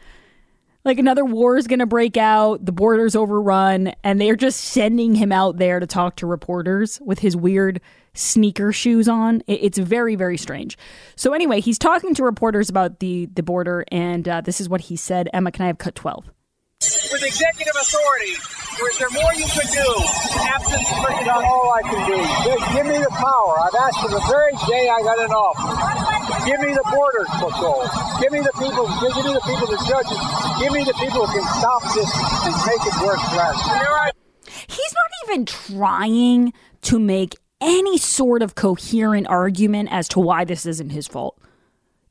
Like 0.84 0.98
another 1.00 1.24
war 1.24 1.56
is 1.56 1.66
going 1.66 1.80
to 1.80 1.86
break 1.86 2.16
out, 2.16 2.64
the 2.64 2.70
border's 2.70 3.16
overrun, 3.16 3.92
and 4.04 4.20
they're 4.20 4.36
just 4.36 4.60
sending 4.60 5.16
him 5.16 5.32
out 5.32 5.56
there 5.56 5.80
to 5.80 5.86
talk 5.86 6.14
to 6.16 6.28
reporters 6.28 7.00
with 7.00 7.18
his 7.18 7.36
weird 7.36 7.80
sneaker 8.14 8.72
shoes 8.72 9.08
on. 9.08 9.42
It's 9.48 9.78
very, 9.78 10.14
very 10.14 10.38
strange. 10.38 10.78
So 11.16 11.32
anyway, 11.32 11.60
he's 11.60 11.78
talking 11.78 12.14
to 12.14 12.22
reporters 12.22 12.70
about 12.70 13.00
the 13.00 13.26
the 13.26 13.42
border, 13.42 13.84
and 13.90 14.28
uh, 14.28 14.40
this 14.40 14.60
is 14.60 14.68
what 14.68 14.82
he 14.82 14.96
said. 14.96 15.28
Emma, 15.32 15.50
can 15.50 15.64
I 15.64 15.66
have 15.66 15.78
cut 15.78 15.96
twelve? 15.96 16.30
With 17.12 17.22
executive 17.22 17.74
authority, 17.80 18.34
is 18.36 18.98
there 18.98 19.08
more 19.10 19.32
you 19.34 19.46
could 19.48 19.70
do? 19.72 19.88
Absent 20.42 20.82
not 21.24 21.42
all 21.42 21.72
I 21.72 21.82
can 21.82 22.02
do. 22.04 22.18
Just 22.18 22.66
give 22.74 22.86
me 22.86 22.98
the 22.98 23.10
power. 23.16 23.54
I've 23.62 23.74
asked 23.80 24.00
for 24.02 24.10
the 24.10 24.20
very 24.28 24.52
day 24.68 24.90
I 24.90 25.00
got 25.00 25.18
in 25.18 25.30
office. 25.32 26.44
Give 26.44 26.60
me 26.60 26.74
the 26.74 26.84
borders 26.92 27.30
patrol. 27.40 27.80
Give 28.20 28.32
me 28.32 28.40
the 28.40 28.52
people. 28.58 28.86
Give 29.00 29.14
me 29.16 29.32
the 29.32 29.42
people, 29.46 29.66
the 29.66 29.80
judges. 29.88 30.20
Give 30.60 30.72
me 30.72 30.84
the 30.84 30.94
people 31.00 31.26
who 31.26 31.32
can 31.32 31.46
stop 31.58 31.82
this 31.94 32.10
and 32.44 32.54
make 32.68 32.82
it 32.84 32.96
work 33.06 33.20
for 33.32 33.40
us. 33.40 34.12
He's 34.68 34.92
not 34.92 35.10
even 35.24 35.46
trying 35.46 36.52
to 36.82 36.98
make 36.98 37.36
any 37.60 37.98
sort 37.98 38.42
of 38.42 38.54
coherent 38.54 39.26
argument 39.28 39.88
as 39.90 40.08
to 40.08 40.20
why 40.20 40.44
this 40.44 40.66
isn't 40.66 40.90
his 40.90 41.06
fault. 41.06 41.38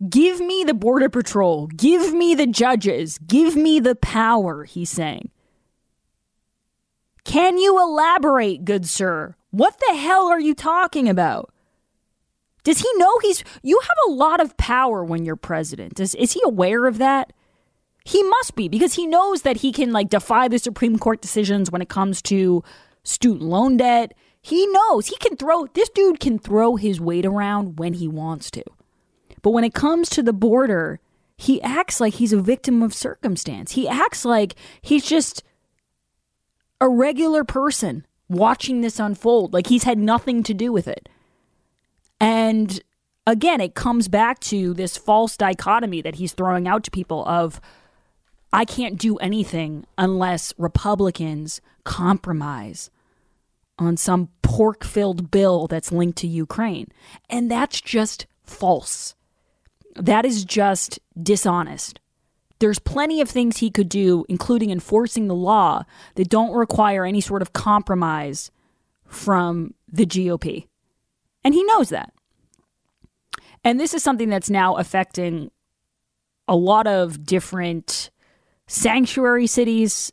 Give 0.09 0.39
me 0.39 0.63
the 0.65 0.73
Border 0.73 1.09
Patrol. 1.09 1.67
Give 1.67 2.13
me 2.13 2.35
the 2.35 2.47
judges. 2.47 3.17
Give 3.19 3.55
me 3.55 3.79
the 3.79 3.95
power, 3.95 4.65
he's 4.65 4.89
saying. 4.89 5.29
Can 7.23 7.57
you 7.57 7.79
elaborate, 7.79 8.65
good 8.65 8.87
sir? 8.87 9.35
What 9.51 9.79
the 9.87 9.95
hell 9.95 10.27
are 10.27 10.39
you 10.39 10.53
talking 10.53 11.07
about? 11.07 11.53
Does 12.63 12.79
he 12.79 12.89
know 12.97 13.19
he's. 13.21 13.43
You 13.63 13.79
have 13.81 13.97
a 14.07 14.11
lot 14.11 14.41
of 14.41 14.57
power 14.57 15.03
when 15.03 15.23
you're 15.23 15.35
president. 15.35 15.99
Is, 15.99 16.13
is 16.15 16.33
he 16.33 16.41
aware 16.43 16.87
of 16.87 16.97
that? 16.97 17.31
He 18.03 18.21
must 18.21 18.55
be 18.55 18.67
because 18.67 18.95
he 18.95 19.07
knows 19.07 19.43
that 19.43 19.57
he 19.57 19.71
can 19.71 19.91
like 19.91 20.09
defy 20.09 20.47
the 20.47 20.59
Supreme 20.59 20.99
Court 20.99 21.21
decisions 21.21 21.71
when 21.71 21.81
it 21.81 21.89
comes 21.89 22.21
to 22.23 22.63
student 23.03 23.43
loan 23.43 23.77
debt. 23.77 24.13
He 24.41 24.67
knows 24.67 25.07
he 25.07 25.17
can 25.17 25.37
throw. 25.37 25.67
This 25.67 25.89
dude 25.89 26.19
can 26.19 26.37
throw 26.37 26.75
his 26.75 26.99
weight 26.99 27.25
around 27.25 27.79
when 27.79 27.93
he 27.93 28.07
wants 28.07 28.51
to. 28.51 28.63
But 29.45 29.51
when 29.51 29.63
it 29.63 29.75
comes 29.75 30.09
to 30.09 30.23
the 30.23 30.33
border, 30.33 30.99
he 31.37 31.61
acts 31.61 32.01
like 32.01 32.15
he's 32.15 32.33
a 32.33 32.41
victim 32.41 32.81
of 32.81 32.95
circumstance. 32.95 33.73
He 33.73 33.87
acts 33.87 34.25
like 34.25 34.55
he's 34.81 35.05
just 35.05 35.43
a 36.81 36.89
regular 36.89 37.43
person 37.43 38.07
watching 38.27 38.81
this 38.81 38.99
unfold, 38.99 39.53
like 39.53 39.67
he's 39.67 39.83
had 39.83 39.99
nothing 39.99 40.41
to 40.41 40.55
do 40.55 40.71
with 40.71 40.87
it. 40.87 41.07
And 42.19 42.81
again, 43.27 43.61
it 43.61 43.75
comes 43.75 44.07
back 44.07 44.39
to 44.39 44.73
this 44.73 44.97
false 44.97 45.37
dichotomy 45.37 46.01
that 46.01 46.15
he's 46.15 46.33
throwing 46.33 46.67
out 46.67 46.83
to 46.85 46.89
people 46.89 47.23
of 47.27 47.61
I 48.51 48.65
can't 48.65 48.97
do 48.97 49.15
anything 49.17 49.85
unless 49.95 50.55
Republicans 50.57 51.61
compromise 51.83 52.89
on 53.77 53.95
some 53.95 54.29
pork 54.41 54.83
filled 54.83 55.29
bill 55.29 55.67
that's 55.67 55.91
linked 55.91 56.17
to 56.17 56.27
Ukraine. 56.27 56.87
And 57.29 57.51
that's 57.51 57.79
just 57.79 58.25
false. 58.43 59.14
That 59.95 60.25
is 60.25 60.43
just 60.43 60.99
dishonest. 61.21 61.99
There's 62.59 62.79
plenty 62.79 63.21
of 63.21 63.29
things 63.29 63.57
he 63.57 63.69
could 63.69 63.89
do, 63.89 64.25
including 64.29 64.69
enforcing 64.69 65.27
the 65.27 65.35
law, 65.35 65.83
that 66.15 66.29
don't 66.29 66.53
require 66.53 67.05
any 67.05 67.21
sort 67.21 67.41
of 67.41 67.53
compromise 67.53 68.51
from 69.05 69.73
the 69.91 70.05
GOP. 70.05 70.67
And 71.43 71.53
he 71.53 71.63
knows 71.63 71.89
that. 71.89 72.13
And 73.63 73.79
this 73.79 73.93
is 73.93 74.03
something 74.03 74.29
that's 74.29 74.49
now 74.49 74.75
affecting 74.75 75.51
a 76.47 76.55
lot 76.55 76.87
of 76.87 77.25
different 77.25 78.09
sanctuary 78.67 79.47
cities 79.47 80.11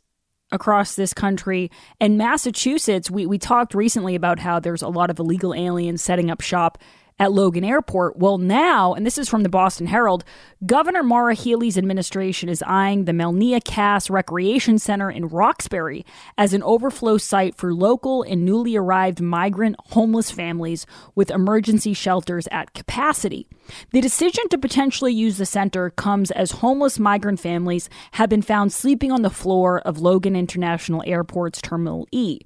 across 0.51 0.95
this 0.95 1.13
country. 1.13 1.71
And 1.99 2.17
Massachusetts, 2.17 3.09
we, 3.09 3.25
we 3.25 3.37
talked 3.37 3.73
recently 3.73 4.15
about 4.15 4.39
how 4.39 4.59
there's 4.59 4.81
a 4.81 4.87
lot 4.87 5.09
of 5.09 5.19
illegal 5.19 5.53
aliens 5.53 6.01
setting 6.01 6.29
up 6.29 6.41
shop 6.41 6.77
at 7.19 7.31
Logan 7.31 7.63
Airport. 7.63 8.17
Well, 8.17 8.37
now, 8.37 8.93
and 8.93 9.05
this 9.05 9.17
is 9.17 9.29
from 9.29 9.43
the 9.43 9.49
Boston 9.49 9.87
Herald, 9.87 10.23
Governor 10.65 11.03
Maura 11.03 11.35
Healey's 11.35 11.77
administration 11.77 12.49
is 12.49 12.63
eyeing 12.65 13.05
the 13.05 13.11
Melnea 13.11 13.63
Cass 13.63 14.09
Recreation 14.09 14.79
Center 14.79 15.09
in 15.09 15.27
Roxbury 15.27 16.05
as 16.37 16.53
an 16.53 16.63
overflow 16.63 17.17
site 17.17 17.55
for 17.55 17.73
local 17.73 18.23
and 18.23 18.45
newly 18.45 18.75
arrived 18.75 19.21
migrant 19.21 19.75
homeless 19.87 20.31
families 20.31 20.85
with 21.15 21.31
emergency 21.31 21.93
shelters 21.93 22.47
at 22.51 22.73
capacity. 22.73 23.47
The 23.91 24.01
decision 24.01 24.47
to 24.49 24.57
potentially 24.57 25.13
use 25.13 25.37
the 25.37 25.45
center 25.45 25.89
comes 25.89 26.31
as 26.31 26.51
homeless 26.51 26.99
migrant 26.99 27.39
families 27.39 27.89
have 28.13 28.29
been 28.29 28.41
found 28.41 28.73
sleeping 28.73 29.11
on 29.11 29.21
the 29.21 29.29
floor 29.29 29.79
of 29.81 29.99
Logan 29.99 30.35
International 30.35 31.03
Airport's 31.05 31.61
Terminal 31.61 32.07
E. 32.11 32.39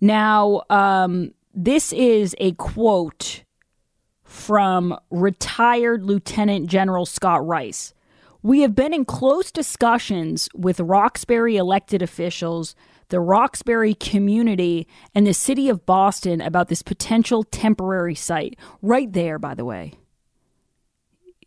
Now, 0.00 0.62
um, 0.68 1.32
this 1.54 1.92
is 1.92 2.34
a 2.38 2.52
quote 2.52 3.44
from 4.24 4.98
retired 5.10 6.04
Lieutenant 6.04 6.66
General 6.66 7.04
Scott 7.04 7.46
Rice. 7.46 7.92
We 8.42 8.62
have 8.62 8.74
been 8.74 8.94
in 8.94 9.04
close 9.04 9.52
discussions 9.52 10.48
with 10.54 10.80
Roxbury 10.80 11.56
elected 11.56 12.02
officials, 12.02 12.74
the 13.08 13.20
Roxbury 13.20 13.94
community, 13.94 14.88
and 15.14 15.26
the 15.26 15.34
city 15.34 15.68
of 15.68 15.86
Boston 15.86 16.40
about 16.40 16.68
this 16.68 16.82
potential 16.82 17.44
temporary 17.44 18.14
site. 18.14 18.58
Right 18.80 19.12
there, 19.12 19.38
by 19.38 19.54
the 19.54 19.64
way. 19.64 19.94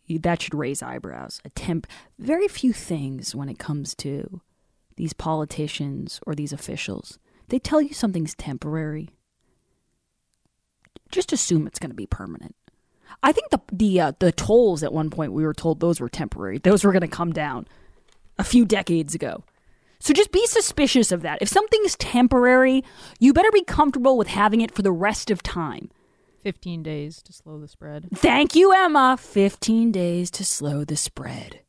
That 0.08 0.40
should 0.40 0.54
raise 0.54 0.82
eyebrows. 0.82 1.40
A 1.44 1.50
temp 1.50 1.86
very 2.18 2.46
few 2.46 2.72
things 2.72 3.34
when 3.34 3.48
it 3.48 3.58
comes 3.58 3.94
to 3.96 4.40
these 4.96 5.12
politicians 5.12 6.20
or 6.26 6.34
these 6.34 6.52
officials. 6.52 7.18
They 7.48 7.58
tell 7.58 7.82
you 7.82 7.92
something's 7.92 8.34
temporary 8.34 9.10
just 11.10 11.32
assume 11.32 11.66
it's 11.66 11.78
going 11.78 11.90
to 11.90 11.96
be 11.96 12.06
permanent. 12.06 12.54
I 13.22 13.32
think 13.32 13.50
the 13.50 13.60
the 13.72 14.00
uh, 14.00 14.12
the 14.18 14.32
tolls 14.32 14.82
at 14.82 14.92
one 14.92 15.10
point 15.10 15.32
we 15.32 15.44
were 15.44 15.54
told 15.54 15.80
those 15.80 16.00
were 16.00 16.08
temporary. 16.08 16.58
Those 16.58 16.84
were 16.84 16.92
going 16.92 17.02
to 17.02 17.08
come 17.08 17.32
down 17.32 17.66
a 18.38 18.44
few 18.44 18.64
decades 18.64 19.14
ago. 19.14 19.44
So 19.98 20.12
just 20.12 20.30
be 20.30 20.46
suspicious 20.46 21.10
of 21.10 21.22
that. 21.22 21.38
If 21.40 21.48
something's 21.48 21.96
temporary, 21.96 22.84
you 23.18 23.32
better 23.32 23.50
be 23.50 23.64
comfortable 23.64 24.18
with 24.18 24.28
having 24.28 24.60
it 24.60 24.70
for 24.70 24.82
the 24.82 24.92
rest 24.92 25.30
of 25.30 25.42
time. 25.42 25.90
15 26.42 26.82
days 26.82 27.22
to 27.22 27.32
slow 27.32 27.58
the 27.58 27.66
spread. 27.66 28.08
Thank 28.14 28.54
you, 28.54 28.72
Emma. 28.72 29.16
15 29.18 29.90
days 29.90 30.30
to 30.32 30.44
slow 30.44 30.84
the 30.84 30.96
spread. 30.96 31.60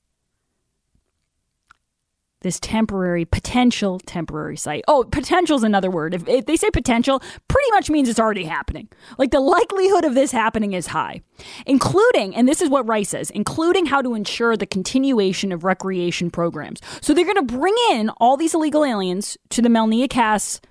This 2.47 2.61
temporary, 2.61 3.25
potential 3.25 3.99
temporary 3.99 4.55
site. 4.55 4.85
Oh, 4.87 5.03
potential 5.03 5.57
is 5.57 5.63
another 5.63 5.91
word. 5.91 6.13
If, 6.13 6.25
if, 6.29 6.45
they 6.45 6.55
say 6.55 6.69
potential, 6.69 7.21
pretty 7.49 7.69
much 7.71 7.89
means 7.89 8.07
it's 8.07 8.21
already 8.21 8.45
happening. 8.45 8.87
Like 9.17 9.31
the 9.31 9.41
likelihood 9.41 10.05
of 10.05 10.15
this 10.15 10.31
happening 10.31 10.71
is 10.71 10.87
high, 10.87 11.21
including, 11.65 12.33
and 12.33 12.47
this 12.47 12.61
is 12.61 12.69
what 12.69 12.87
Rice 12.87 13.09
says, 13.09 13.29
including 13.31 13.87
how 13.87 14.01
to 14.01 14.13
ensure 14.13 14.55
the 14.55 14.65
continuation 14.65 15.51
of 15.51 15.65
recreation 15.65 16.31
programs. 16.31 16.79
So 17.01 17.13
they're 17.13 17.25
going 17.25 17.35
to 17.35 17.57
bring 17.57 17.75
in 17.91 18.09
all 18.11 18.37
these 18.37 18.53
illegal 18.53 18.85
aliens 18.85 19.37
to 19.49 19.61
the 19.61 19.69
Melnea 19.69 20.09
Cass 20.09 20.61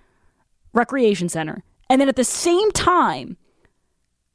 Recreation 0.73 1.29
Center. 1.29 1.63
And 1.91 2.01
then 2.01 2.09
at 2.09 2.17
the 2.17 2.25
same 2.25 2.73
time, 2.73 3.37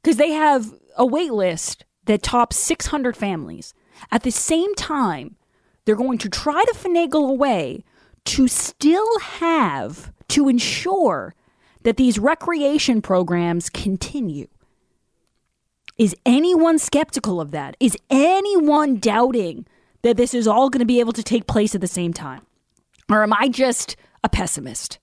because 0.00 0.16
they 0.16 0.30
have 0.30 0.72
a 0.96 1.04
wait 1.04 1.32
list 1.32 1.84
that 2.04 2.22
tops 2.22 2.56
600 2.56 3.16
families, 3.16 3.74
at 4.12 4.22
the 4.22 4.30
same 4.30 4.72
time, 4.76 5.34
they're 5.84 5.96
going 5.96 6.18
to 6.18 6.28
try 6.28 6.62
to 6.62 6.74
finagle 6.74 7.28
a 7.28 7.34
way 7.34 7.84
to 8.24 8.46
still 8.48 9.18
have, 9.20 10.12
to 10.28 10.48
ensure 10.48 11.34
that 11.82 11.96
these 11.96 12.18
recreation 12.18 13.02
programs 13.02 13.68
continue. 13.68 14.46
Is 15.98 16.16
anyone 16.24 16.78
skeptical 16.78 17.40
of 17.40 17.50
that? 17.50 17.76
Is 17.80 17.96
anyone 18.10 18.96
doubting 18.98 19.66
that 20.02 20.16
this 20.16 20.34
is 20.34 20.48
all 20.48 20.70
going 20.70 20.80
to 20.80 20.86
be 20.86 21.00
able 21.00 21.12
to 21.12 21.22
take 21.22 21.46
place 21.46 21.74
at 21.74 21.80
the 21.80 21.86
same 21.86 22.12
time? 22.12 22.46
Or 23.10 23.22
am 23.22 23.32
I 23.32 23.48
just 23.48 23.96
a 24.24 24.28
pessimist? 24.28 24.98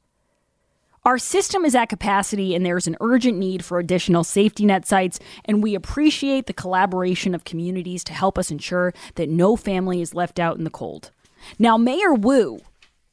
Our 1.09 1.17
system 1.17 1.65
is 1.65 1.73
at 1.73 1.89
capacity, 1.89 2.53
and 2.53 2.63
there's 2.63 2.85
an 2.85 2.95
urgent 3.01 3.35
need 3.35 3.65
for 3.65 3.79
additional 3.79 4.23
safety 4.23 4.63
net 4.63 4.85
sites, 4.85 5.19
and 5.43 5.63
we 5.63 5.73
appreciate 5.73 6.45
the 6.45 6.53
collaboration 6.53 7.33
of 7.33 7.45
communities 7.45 8.03
to 8.03 8.13
help 8.13 8.37
us 8.37 8.51
ensure 8.51 8.93
that 9.15 9.27
no 9.27 9.55
family 9.55 10.03
is 10.03 10.13
left 10.13 10.37
out 10.37 10.59
in 10.59 10.65
the 10.65 10.69
cold. 10.69 11.09
Now, 11.57 11.77
Mayor 11.79 12.13
Wu 12.13 12.59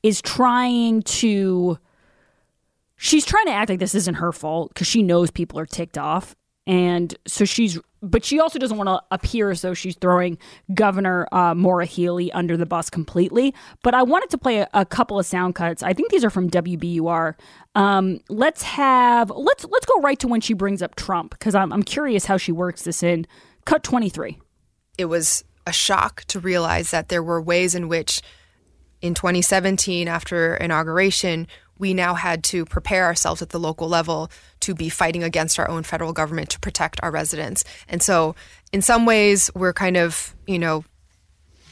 is 0.02 0.20
trying 0.20 1.04
to. 1.04 1.78
She's 2.96 3.24
trying 3.24 3.46
to 3.46 3.52
act 3.52 3.70
like 3.70 3.78
this 3.78 3.94
isn't 3.94 4.16
her 4.16 4.30
fault 4.30 4.74
because 4.74 4.86
she 4.86 5.02
knows 5.02 5.30
people 5.30 5.58
are 5.58 5.64
ticked 5.64 5.96
off. 5.96 6.36
And 6.66 7.16
so 7.26 7.46
she's 7.46 7.78
but 8.06 8.24
she 8.24 8.40
also 8.40 8.58
doesn't 8.58 8.76
want 8.76 8.88
to 8.88 9.02
appear 9.10 9.50
as 9.50 9.62
though 9.62 9.74
she's 9.74 9.96
throwing 9.96 10.38
Governor 10.72 11.26
uh, 11.32 11.54
Maura 11.54 11.84
Healey 11.84 12.32
under 12.32 12.56
the 12.56 12.66
bus 12.66 12.88
completely. 12.88 13.54
But 13.82 13.94
I 13.94 14.02
wanted 14.02 14.30
to 14.30 14.38
play 14.38 14.58
a, 14.58 14.68
a 14.72 14.84
couple 14.84 15.18
of 15.18 15.26
sound 15.26 15.54
cuts. 15.54 15.82
I 15.82 15.92
think 15.92 16.10
these 16.10 16.24
are 16.24 16.30
from 16.30 16.50
WBUR. 16.50 17.34
Um, 17.74 18.20
let's 18.28 18.62
have 18.62 19.30
let's 19.30 19.64
let's 19.64 19.86
go 19.86 20.00
right 20.00 20.18
to 20.20 20.28
when 20.28 20.40
she 20.40 20.54
brings 20.54 20.82
up 20.82 20.96
Trump 20.96 21.32
because 21.32 21.54
I'm 21.54 21.72
I'm 21.72 21.82
curious 21.82 22.24
how 22.24 22.36
she 22.36 22.52
works 22.52 22.82
this 22.82 23.02
in. 23.02 23.26
Cut 23.64 23.82
twenty 23.82 24.08
three. 24.08 24.38
It 24.96 25.06
was 25.06 25.44
a 25.66 25.72
shock 25.72 26.24
to 26.26 26.40
realize 26.40 26.90
that 26.90 27.08
there 27.08 27.22
were 27.22 27.42
ways 27.42 27.74
in 27.74 27.88
which, 27.88 28.22
in 29.02 29.14
2017, 29.14 30.08
after 30.08 30.54
inauguration, 30.54 31.48
we 31.78 31.94
now 31.94 32.14
had 32.14 32.42
to 32.44 32.64
prepare 32.64 33.04
ourselves 33.04 33.42
at 33.42 33.50
the 33.50 33.60
local 33.60 33.88
level 33.88 34.30
to 34.60 34.74
be 34.74 34.88
fighting 34.88 35.22
against 35.22 35.58
our 35.58 35.68
own 35.68 35.82
federal 35.82 36.12
government 36.12 36.50
to 36.50 36.60
protect 36.60 36.98
our 37.02 37.10
residents. 37.10 37.64
And 37.88 38.02
so, 38.02 38.34
in 38.72 38.82
some 38.82 39.06
ways, 39.06 39.50
we're 39.54 39.72
kind 39.72 39.96
of, 39.96 40.34
you 40.46 40.58
know, 40.58 40.84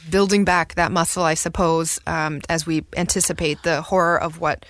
building 0.09 0.45
back 0.45 0.75
that 0.75 0.91
muscle, 0.91 1.23
I 1.23 1.33
suppose, 1.33 1.99
um, 2.07 2.41
as 2.49 2.65
we 2.65 2.85
anticipate 2.95 3.63
the 3.63 3.81
horror 3.81 4.21
of 4.21 4.39
what 4.39 4.65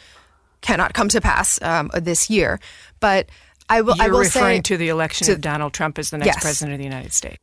cannot 0.62 0.94
come 0.94 1.10
to 1.10 1.22
pass 1.22 1.62
um, 1.62 1.92
this 1.94 2.30
year. 2.30 2.60
But 3.00 3.30
I 3.70 3.82
will. 3.82 3.96
You're 3.96 4.06
I 4.06 4.10
will 4.10 4.20
referring 4.20 4.60
say, 4.60 4.74
to 4.74 4.78
the 4.78 4.90
election 4.90 5.28
to, 5.28 5.34
of 5.34 5.42
Donald 5.42 5.74
Trump 5.74 6.00
as 6.00 6.10
the 6.10 6.18
next 6.18 6.28
yes. 6.28 6.42
president 6.42 6.74
of 6.74 6.80
the 6.80 6.86
United 6.86 7.14
States. 7.14 7.38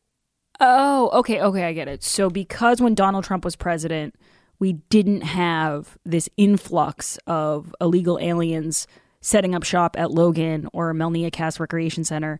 Oh, 0.59 1.09
okay, 1.19 1.41
okay, 1.41 1.63
I 1.63 1.73
get 1.73 1.87
it. 1.87 2.03
So 2.03 2.29
because 2.29 2.79
when 2.79 2.95
Donald 2.95 3.23
Trump 3.23 3.43
was 3.43 3.55
president, 3.55 4.15
we 4.63 4.71
didn't 4.87 5.23
have 5.23 5.97
this 6.05 6.29
influx 6.37 7.19
of 7.27 7.75
illegal 7.81 8.17
aliens 8.21 8.87
setting 9.19 9.53
up 9.53 9.63
shop 9.63 9.97
at 9.99 10.09
Logan 10.09 10.69
or 10.71 10.93
Melnea 10.93 11.33
Cass 11.33 11.59
Recreation 11.59 12.05
Center, 12.05 12.39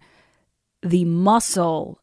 the 0.81 1.03
muscle 1.03 1.99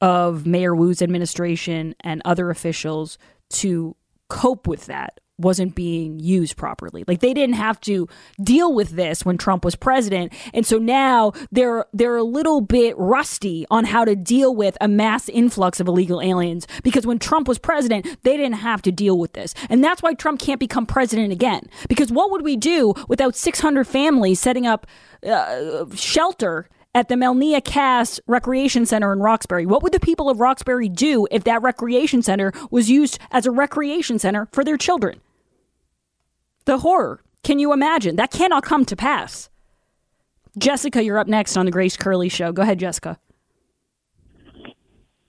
of 0.00 0.44
Mayor 0.44 0.74
Wu's 0.74 1.00
administration 1.02 1.94
and 2.00 2.20
other 2.24 2.50
officials 2.50 3.16
to 3.50 3.94
cope 4.26 4.66
with 4.66 4.86
that 4.86 5.20
wasn't 5.38 5.74
being 5.74 6.18
used 6.18 6.56
properly. 6.56 7.04
Like 7.06 7.20
they 7.20 7.34
didn't 7.34 7.56
have 7.56 7.80
to 7.82 8.08
deal 8.42 8.72
with 8.72 8.90
this 8.90 9.24
when 9.24 9.36
Trump 9.36 9.64
was 9.64 9.76
president. 9.76 10.32
And 10.54 10.66
so 10.66 10.78
now 10.78 11.32
they're 11.52 11.86
they're 11.92 12.16
a 12.16 12.22
little 12.22 12.60
bit 12.60 12.96
rusty 12.96 13.66
on 13.70 13.84
how 13.84 14.04
to 14.04 14.16
deal 14.16 14.54
with 14.54 14.76
a 14.80 14.88
mass 14.88 15.28
influx 15.28 15.80
of 15.80 15.88
illegal 15.88 16.20
aliens 16.20 16.66
because 16.82 17.06
when 17.06 17.18
Trump 17.18 17.48
was 17.48 17.58
president, 17.58 18.06
they 18.22 18.36
didn't 18.36 18.54
have 18.54 18.82
to 18.82 18.92
deal 18.92 19.18
with 19.18 19.34
this. 19.34 19.54
And 19.68 19.84
that's 19.84 20.02
why 20.02 20.14
Trump 20.14 20.40
can't 20.40 20.60
become 20.60 20.86
president 20.86 21.32
again. 21.32 21.68
Because 21.88 22.10
what 22.10 22.30
would 22.30 22.42
we 22.42 22.56
do 22.56 22.94
without 23.08 23.36
600 23.36 23.86
families 23.86 24.40
setting 24.40 24.66
up 24.66 24.86
uh, 25.26 25.84
shelter 25.94 26.68
at 26.96 27.08
the 27.08 27.14
Melnea 27.14 27.62
Cass 27.62 28.18
Recreation 28.26 28.86
Center 28.86 29.12
in 29.12 29.18
Roxbury. 29.18 29.66
What 29.66 29.82
would 29.82 29.92
the 29.92 30.00
people 30.00 30.30
of 30.30 30.40
Roxbury 30.40 30.88
do 30.88 31.28
if 31.30 31.44
that 31.44 31.60
recreation 31.60 32.22
center 32.22 32.54
was 32.70 32.88
used 32.88 33.18
as 33.30 33.44
a 33.44 33.50
recreation 33.50 34.18
center 34.18 34.48
for 34.50 34.64
their 34.64 34.78
children? 34.78 35.20
The 36.66 36.78
horror. 36.78 37.22
Can 37.42 37.58
you 37.58 37.72
imagine? 37.72 38.16
That 38.16 38.30
cannot 38.30 38.64
come 38.64 38.84
to 38.86 38.96
pass. 38.96 39.48
Jessica, 40.58 41.02
you're 41.02 41.18
up 41.18 41.28
next 41.28 41.56
on 41.56 41.64
the 41.64 41.70
Grace 41.70 41.96
Curley 41.96 42.28
Show. 42.28 42.52
Go 42.52 42.62
ahead, 42.62 42.78
Jessica. 42.78 43.18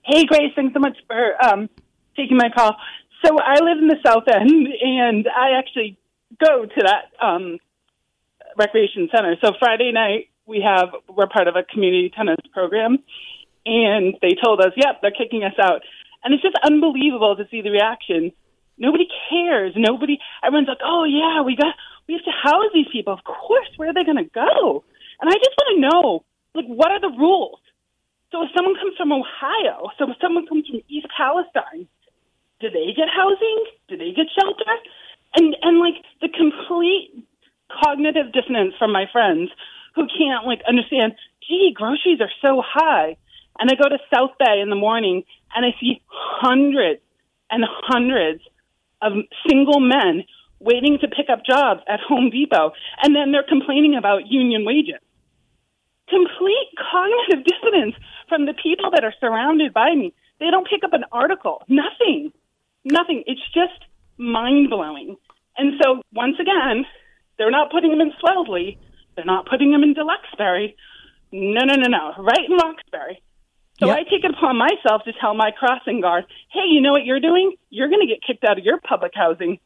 Hey, 0.04 0.24
Grace, 0.24 0.52
thanks 0.56 0.74
so 0.74 0.80
much 0.80 0.96
for 1.06 1.44
um, 1.44 1.68
taking 2.16 2.36
my 2.36 2.48
call. 2.54 2.76
So 3.24 3.36
I 3.38 3.60
live 3.60 3.78
in 3.78 3.88
the 3.88 3.98
South 4.04 4.24
End, 4.26 4.68
and 4.82 5.28
I 5.28 5.58
actually 5.58 5.98
go 6.44 6.64
to 6.64 6.82
that 6.82 7.24
um, 7.24 7.58
recreation 8.56 9.08
center. 9.14 9.36
So 9.42 9.52
Friday 9.58 9.92
night, 9.92 10.30
we 10.46 10.60
have 10.66 10.88
we're 11.14 11.28
part 11.28 11.46
of 11.46 11.56
a 11.56 11.62
community 11.62 12.10
tennis 12.16 12.38
program, 12.52 12.98
and 13.66 14.14
they 14.22 14.34
told 14.42 14.60
us, 14.60 14.72
"Yep, 14.76 15.02
they're 15.02 15.10
kicking 15.10 15.44
us 15.44 15.54
out." 15.60 15.82
And 16.24 16.34
it's 16.34 16.42
just 16.42 16.56
unbelievable 16.64 17.36
to 17.36 17.46
see 17.50 17.60
the 17.60 17.70
reaction. 17.70 18.32
Nobody 18.78 19.08
cares. 19.28 19.74
Nobody. 19.76 20.18
Everyone's 20.42 20.68
like, 20.68 20.84
"Oh 20.84 21.04
yeah, 21.04 21.42
we 21.42 21.56
got 21.56 21.74
we 22.06 22.14
have 22.14 22.24
to 22.24 22.30
house 22.30 22.70
these 22.72 22.88
people. 22.90 23.12
Of 23.12 23.24
course, 23.24 23.68
where 23.76 23.90
are 23.90 23.94
they 23.94 24.04
going 24.04 24.22
to 24.22 24.30
go?" 24.30 24.84
And 25.20 25.28
I 25.28 25.34
just 25.34 25.54
want 25.58 25.68
to 25.74 25.80
know, 25.82 26.24
like, 26.54 26.66
what 26.66 26.92
are 26.92 27.00
the 27.00 27.10
rules? 27.10 27.58
So 28.30 28.42
if 28.42 28.50
someone 28.54 28.76
comes 28.76 28.94
from 28.96 29.12
Ohio, 29.12 29.90
so 29.98 30.10
if 30.10 30.16
someone 30.20 30.46
comes 30.46 30.66
from 30.68 30.80
East 30.88 31.06
Palestine, 31.16 31.88
do 32.60 32.70
they 32.70 32.92
get 32.94 33.08
housing? 33.08 33.64
Do 33.88 33.96
they 33.96 34.12
get 34.12 34.26
shelter? 34.38 34.72
And 35.36 35.56
and 35.62 35.80
like 35.80 35.98
the 36.20 36.28
complete 36.28 37.24
cognitive 37.82 38.32
dissonance 38.32 38.74
from 38.78 38.92
my 38.92 39.06
friends 39.12 39.50
who 39.94 40.06
can't 40.06 40.46
like 40.46 40.60
understand, 40.68 41.14
gee, 41.46 41.72
groceries 41.74 42.20
are 42.20 42.32
so 42.40 42.62
high. 42.64 43.16
And 43.58 43.70
I 43.70 43.74
go 43.74 43.88
to 43.88 43.98
South 44.14 44.38
Bay 44.38 44.60
in 44.62 44.70
the 44.70 44.76
morning 44.76 45.24
and 45.54 45.66
I 45.66 45.74
see 45.80 46.00
hundreds 46.08 47.00
and 47.50 47.64
hundreds 47.66 48.42
of 49.02 49.12
single 49.48 49.80
men 49.80 50.24
waiting 50.60 50.98
to 51.00 51.08
pick 51.08 51.26
up 51.30 51.44
jobs 51.44 51.80
at 51.88 52.00
Home 52.08 52.30
Depot 52.30 52.72
and 53.02 53.14
then 53.14 53.32
they're 53.32 53.46
complaining 53.46 53.96
about 53.96 54.26
union 54.26 54.64
wages. 54.64 55.00
Complete 56.08 56.68
cognitive 56.74 57.44
dissonance 57.44 57.94
from 58.28 58.46
the 58.46 58.54
people 58.54 58.90
that 58.92 59.04
are 59.04 59.14
surrounded 59.20 59.72
by 59.72 59.94
me. 59.94 60.14
They 60.40 60.50
don't 60.50 60.66
pick 60.68 60.82
up 60.84 60.92
an 60.92 61.04
article. 61.12 61.62
Nothing. 61.68 62.32
Nothing. 62.84 63.24
It's 63.26 63.44
just 63.52 63.84
mind 64.16 64.70
blowing. 64.70 65.16
And 65.56 65.74
so 65.82 66.02
once 66.12 66.36
again, 66.40 66.84
they're 67.36 67.50
not 67.50 67.70
putting 67.70 67.90
them 67.90 68.00
in 68.00 68.12
Swellesley. 68.22 68.78
They're 69.16 69.24
not 69.24 69.46
putting 69.48 69.72
them 69.72 69.82
in 69.82 69.94
Deluxeberry. 69.94 70.74
No, 71.32 71.64
no, 71.64 71.74
no, 71.74 71.88
no. 71.88 72.22
Right 72.22 72.48
in 72.48 72.56
Roxbury. 72.56 73.22
So 73.80 73.86
Yep. 73.86 73.96
I 73.96 74.02
take 74.04 74.24
it 74.24 74.30
upon 74.30 74.56
myself 74.56 75.04
to 75.04 75.12
tell 75.20 75.34
my 75.34 75.50
crossing 75.52 76.00
guard, 76.00 76.24
hey, 76.50 76.66
you 76.68 76.80
know 76.80 76.92
what 76.92 77.04
you're 77.04 77.20
doing? 77.20 77.54
You're 77.70 77.88
going 77.88 78.00
to 78.00 78.06
get 78.06 78.22
kicked 78.26 78.44
out 78.44 78.58
of 78.58 78.64
your 78.64 78.78
public 78.80 79.12
housing, 79.14 79.60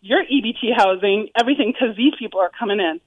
your 0.00 0.22
EBT 0.24 0.74
housing, 0.76 1.28
everything, 1.38 1.72
because 1.72 1.96
these 1.96 2.14
people 2.18 2.40
are 2.40 2.50
coming 2.58 2.80
in. 2.80 3.00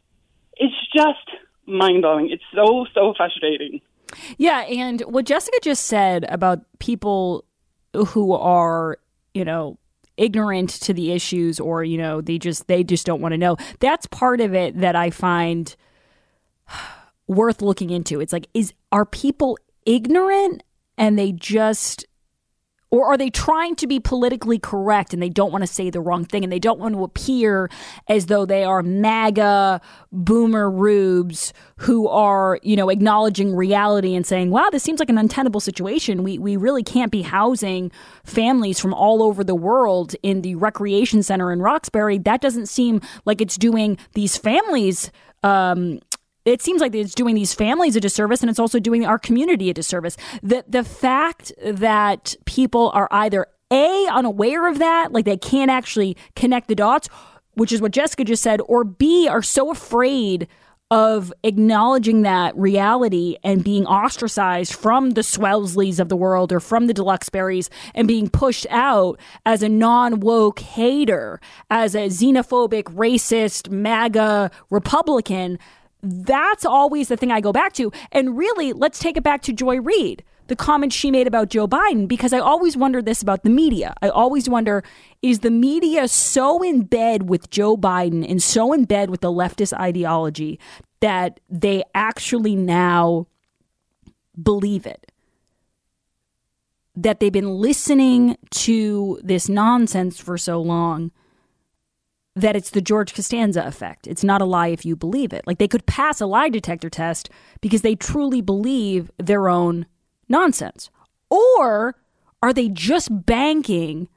It's 0.56 0.76
just 0.94 1.42
mind 1.66 2.04
blowing. 2.04 2.30
It's 2.32 2.44
so, 2.54 2.86
so 2.94 3.14
frustrating. 3.18 3.82
Yeah, 4.38 4.62
and 4.62 5.02
what 5.02 5.26
Jessica 5.26 5.58
just 5.64 5.86
said 5.86 6.26
about 6.30 6.62
people 6.80 7.44
who 7.94 8.34
are, 8.34 9.00
you 9.34 9.44
know, 9.44 9.78
ignorant 10.18 10.70
to 10.70 10.94
the 10.94 11.12
issues 11.12 11.60
or, 11.60 11.84
you 11.84 11.98
know, 11.98 12.22
they 12.22 12.38
just 12.38 12.68
they 12.68 12.84
just 12.84 13.06
don't 13.06 13.22
want 13.22 13.34
to 13.34 13.38
know. 13.38 13.58
That's 13.80 14.06
part 14.08 14.42
of 14.42 14.54
it 14.54 14.80
that 14.80 14.96
I 14.96 15.10
find 15.10 15.76
worth 17.28 17.62
looking 17.62 17.90
into. 17.90 18.20
It's 18.20 18.34
like 18.34 18.48
is 18.54 18.74
are 18.92 19.06
people 19.06 19.58
ignorant 19.88 20.62
and 21.00 21.18
they 21.18 21.32
just 21.32 22.06
Or 22.90 23.06
are 23.08 23.18
they 23.18 23.30
trying 23.30 23.76
to 23.78 23.88
be 23.88 24.00
politically 24.00 24.60
correct 24.60 25.14
and 25.14 25.22
they 25.22 25.30
don't 25.30 25.52
want 25.52 25.62
to 25.64 25.68
say 25.68 25.90
the 25.90 26.00
wrong 26.00 26.24
thing 26.24 26.44
and 26.46 26.54
they 26.54 26.60
don't 26.60 26.80
want 26.80 26.96
to 26.96 27.04
appear 27.04 27.70
as 28.08 28.28
though 28.28 28.46
they 28.46 28.64
are 28.64 28.82
MAGA 28.82 29.82
boomer 30.12 30.72
rubes 30.72 31.52
who 31.80 32.08
are, 32.08 32.60
you 32.64 32.78
know, 32.78 32.90
acknowledging 32.90 33.54
reality 33.54 34.16
and 34.16 34.26
saying, 34.26 34.52
wow, 34.52 34.70
this 34.72 34.84
seems 34.84 35.00
like 35.00 35.10
an 35.10 35.18
untenable 35.18 35.60
situation. 35.60 36.24
We, 36.24 36.40
we 36.40 36.56
really 36.56 36.84
can't 36.84 37.12
be 37.12 37.24
housing 37.24 37.92
families 38.24 38.80
from 38.80 38.94
all 38.94 39.22
over 39.22 39.44
the 39.44 39.54
world 39.56 40.16
in 40.24 40.42
the 40.42 40.56
recreation 40.56 41.24
center 41.24 41.52
in 41.52 41.62
Roxbury. 41.62 42.20
That 42.20 42.40
doesn't 42.40 42.68
seem 42.68 43.02
like 43.26 43.42
it's 43.42 43.58
doing 43.58 43.98
these 44.14 44.38
families 44.38 45.12
um, 45.44 46.00
it 46.48 46.62
seems 46.62 46.82
like 46.82 46.96
it's 46.96 47.14
doing 47.14 47.36
these 47.36 47.54
families 47.54 47.96
a 47.96 48.00
disservice 48.00 48.42
and 48.42 48.50
it's 48.50 48.60
also 48.60 48.80
doing 48.80 49.06
our 49.06 49.20
community 49.20 49.70
a 49.70 49.74
disservice. 49.74 50.18
The 50.42 50.64
the 50.68 50.84
fact 50.84 51.52
that 51.64 52.36
people 52.46 52.92
are 52.94 53.08
either 53.12 53.48
A 53.72 54.08
unaware 54.12 54.68
of 54.68 54.80
that, 54.80 55.12
like 55.12 55.26
they 55.26 55.38
can't 55.38 55.70
actually 55.70 56.16
connect 56.36 56.68
the 56.68 56.76
dots, 56.76 57.10
which 57.54 57.72
is 57.72 57.82
what 57.82 57.92
Jessica 57.92 58.24
just 58.24 58.44
said, 58.44 58.62
or 58.68 58.84
B 58.84 59.28
are 59.28 59.42
so 59.42 59.72
afraid 59.72 60.48
of 60.90 61.34
acknowledging 61.44 62.22
that 62.22 62.56
reality 62.58 63.36
and 63.44 63.64
being 63.64 63.86
ostracized 63.86 64.74
from 64.74 65.12
the 65.12 65.22
Swellsleys 65.22 66.00
of 66.00 66.08
the 66.08 66.16
world 66.16 66.54
or 66.54 66.62
from 66.62 66.88
the 66.88 66.94
Deluxeberries 66.94 67.68
and 67.94 68.08
being 68.08 68.30
pushed 68.30 68.66
out 68.70 69.20
as 69.46 69.62
a 69.62 69.70
non 69.70 70.22
woke 70.22 70.60
hater, 70.60 71.42
as 71.70 71.94
a 71.94 72.08
xenophobic, 72.08 72.84
racist, 72.84 73.70
MAGA 73.70 74.50
Republican 74.70 75.60
that's 76.02 76.66
always 76.66 77.08
the 77.08 77.18
thing 77.18 77.32
I 77.32 77.42
go 77.42 77.52
back 77.52 77.74
to. 77.74 77.92
And 78.12 78.38
really, 78.38 78.74
let's 78.74 79.00
take 79.00 79.18
it 79.18 79.24
back 79.24 79.42
to 79.44 79.54
Joy 79.54 79.80
Reid, 79.80 80.24
the 80.48 80.56
comment 80.56 80.94
she 80.94 81.12
made 81.12 81.28
about 81.28 81.50
Joe 81.50 81.68
Biden, 81.68 82.08
because 82.08 82.34
I 82.34 82.40
always 82.40 82.78
wonder 82.78 83.02
this 83.02 83.22
about 83.22 83.44
the 83.44 83.50
media. 83.50 83.94
I 84.02 84.10
always 84.10 84.48
wonder 84.48 84.84
is 85.22 85.40
the 85.40 85.52
media 85.52 86.08
so 86.08 86.62
in 86.62 86.84
bed 86.84 87.30
with 87.30 87.50
Joe 87.50 87.76
Biden 87.76 88.30
and 88.30 88.42
so 88.42 88.74
in 88.74 88.86
bed 88.86 89.10
with 89.10 89.22
the 89.22 89.32
leftist 89.32 89.74
ideology 89.74 90.60
that 91.00 91.40
they 91.50 91.84
actually 91.94 92.56
now 92.56 93.28
believe 94.42 94.86
it? 94.86 95.12
That 96.96 97.20
they've 97.20 97.32
been 97.32 97.60
listening 97.60 98.38
to 98.52 99.20
this 99.24 99.50
nonsense 99.50 100.20
for 100.20 100.38
so 100.38 100.62
long 100.62 101.12
that 102.42 102.56
it's 102.56 102.70
the 102.70 102.82
George 102.82 103.14
Costanza 103.14 103.66
effect. 103.66 104.08
It's 104.08 104.24
not 104.24 104.42
a 104.42 104.46
lie 104.46 104.68
if 104.68 104.86
you 104.86 104.96
believe 104.96 105.34
it. 105.34 105.46
Like 105.48 105.58
they 105.58 105.68
could 105.68 105.86
pass 105.86 106.22
a 106.22 106.26
lie 106.26 106.50
detector 106.50 106.90
test 106.90 107.30
because 107.62 107.82
they 107.82 107.96
truly 107.96 108.42
believe 108.42 109.12
their 109.18 109.50
own 109.50 109.88
nonsense. 110.30 110.90
Or 111.30 111.96
are 112.42 112.54
they 112.54 112.70
just 112.70 113.26
banking 113.26 114.08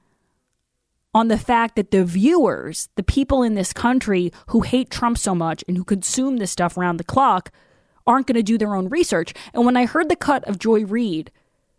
on 1.14 1.28
the 1.28 1.38
fact 1.38 1.76
that 1.76 1.90
the 1.90 2.04
viewers, 2.04 2.88
the 2.94 3.02
people 3.02 3.42
in 3.42 3.54
this 3.54 3.72
country 3.72 4.32
who 4.48 4.60
hate 4.60 4.90
Trump 4.90 5.18
so 5.18 5.34
much 5.34 5.64
and 5.66 5.76
who 5.76 5.84
consume 5.84 6.36
this 6.36 6.52
stuff 6.52 6.76
around 6.76 6.98
the 6.98 7.04
clock, 7.04 7.50
aren't 8.06 8.26
going 8.26 8.36
to 8.36 8.42
do 8.42 8.58
their 8.58 8.74
own 8.74 8.88
research? 8.88 9.34
And 9.52 9.64
when 9.64 9.76
I 9.76 9.86
heard 9.86 10.08
the 10.08 10.16
cut 10.16 10.44
of 10.44 10.58
Joy 10.58 10.84
Reid 10.84 11.32